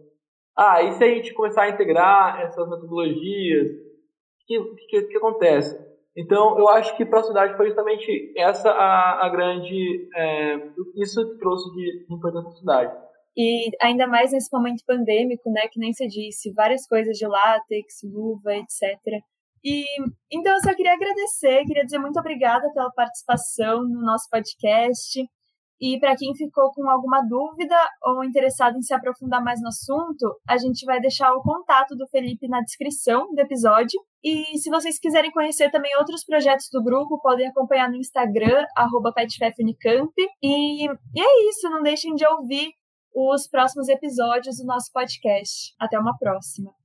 ah, 0.57 0.81
e 0.81 0.93
se 0.93 1.03
a 1.03 1.09
gente 1.09 1.35
começar 1.35 1.65
a 1.65 1.71
integrar 1.71 2.41
essas 2.41 2.69
metodologias, 2.71 3.67
o 3.67 4.47
que, 4.47 4.61
que, 4.89 5.03
que, 5.09 5.17
acontece? 5.17 5.77
Então, 6.17 6.57
eu 6.57 6.69
acho 6.69 6.97
que 6.97 7.05
para 7.05 7.19
a 7.19 7.23
sociedade 7.23 7.57
foi 7.57 7.67
justamente 7.67 8.33
essa 8.39 8.71
a, 8.71 9.27
a 9.27 9.29
grande, 9.29 10.09
é, 10.15 10.69
isso 10.95 11.33
que 11.33 11.39
trouxe 11.39 11.69
de 11.73 12.07
importância 12.09 12.49
a 12.49 12.53
sociedade. 12.53 12.97
E 13.37 13.71
ainda 13.83 14.07
mais 14.07 14.31
nesse 14.31 14.51
momento 14.53 14.85
pandêmico, 14.87 15.51
né, 15.51 15.63
que 15.71 15.81
nem 15.81 15.93
você 15.93 16.07
disse, 16.07 16.53
várias 16.55 16.87
coisas 16.87 17.19
de 17.19 17.27
látex, 17.27 18.03
luva, 18.05 18.55
etc. 18.55 18.99
E 19.65 19.85
então 20.33 20.55
eu 20.55 20.61
só 20.61 20.73
queria 20.75 20.95
agradecer, 20.95 21.65
queria 21.65 21.85
dizer 21.85 21.99
muito 21.99 22.21
obrigada 22.21 22.73
pela 22.73 22.91
participação 22.93 23.83
no 23.83 24.01
nosso 24.01 24.31
podcast. 24.31 25.21
E 25.81 25.99
para 25.99 26.17
quem 26.17 26.35
ficou 26.35 26.73
com 26.73 26.89
alguma 26.89 27.21
dúvida 27.23 27.77
ou 28.03 28.25
interessado 28.25 28.77
em 28.77 28.83
se 28.83 28.95
aprofundar 28.95 29.43
mais 29.43 29.61
no 29.61 29.69
assunto, 29.69 30.41
a 30.49 30.57
gente 30.57 30.85
vai 30.85 31.01
deixar 31.01 31.33
o 31.35 31.43
contato 31.43 31.95
do 31.95 32.09
Felipe 32.09 32.49
na 32.49 32.61
descrição 32.61 33.33
do 33.35 33.41
episódio. 33.41 34.01
E 34.25 34.59
se 34.59 34.71
vocês 34.71 34.99
quiserem 34.99 35.31
conhecer 35.31 35.71
também 35.71 35.97
outros 35.99 36.25
projetos 36.25 36.69
do 36.73 36.83
grupo, 36.83 37.21
podem 37.21 37.49
acompanhar 37.49 37.91
no 37.91 37.97
Instagram, 37.97 38.65
petfefunicamp. 39.15 40.13
E, 40.43 40.87
e 40.87 41.21
é 41.21 41.49
isso, 41.49 41.71
não 41.71 41.83
deixem 41.83 42.15
de 42.15 42.27
ouvir 42.27 42.73
os 43.15 43.49
próximos 43.49 43.89
episódios 43.89 44.57
do 44.59 44.67
nosso 44.67 44.91
podcast. 44.93 45.75
Até 45.79 45.99
uma 45.99 46.17
próxima. 46.19 46.77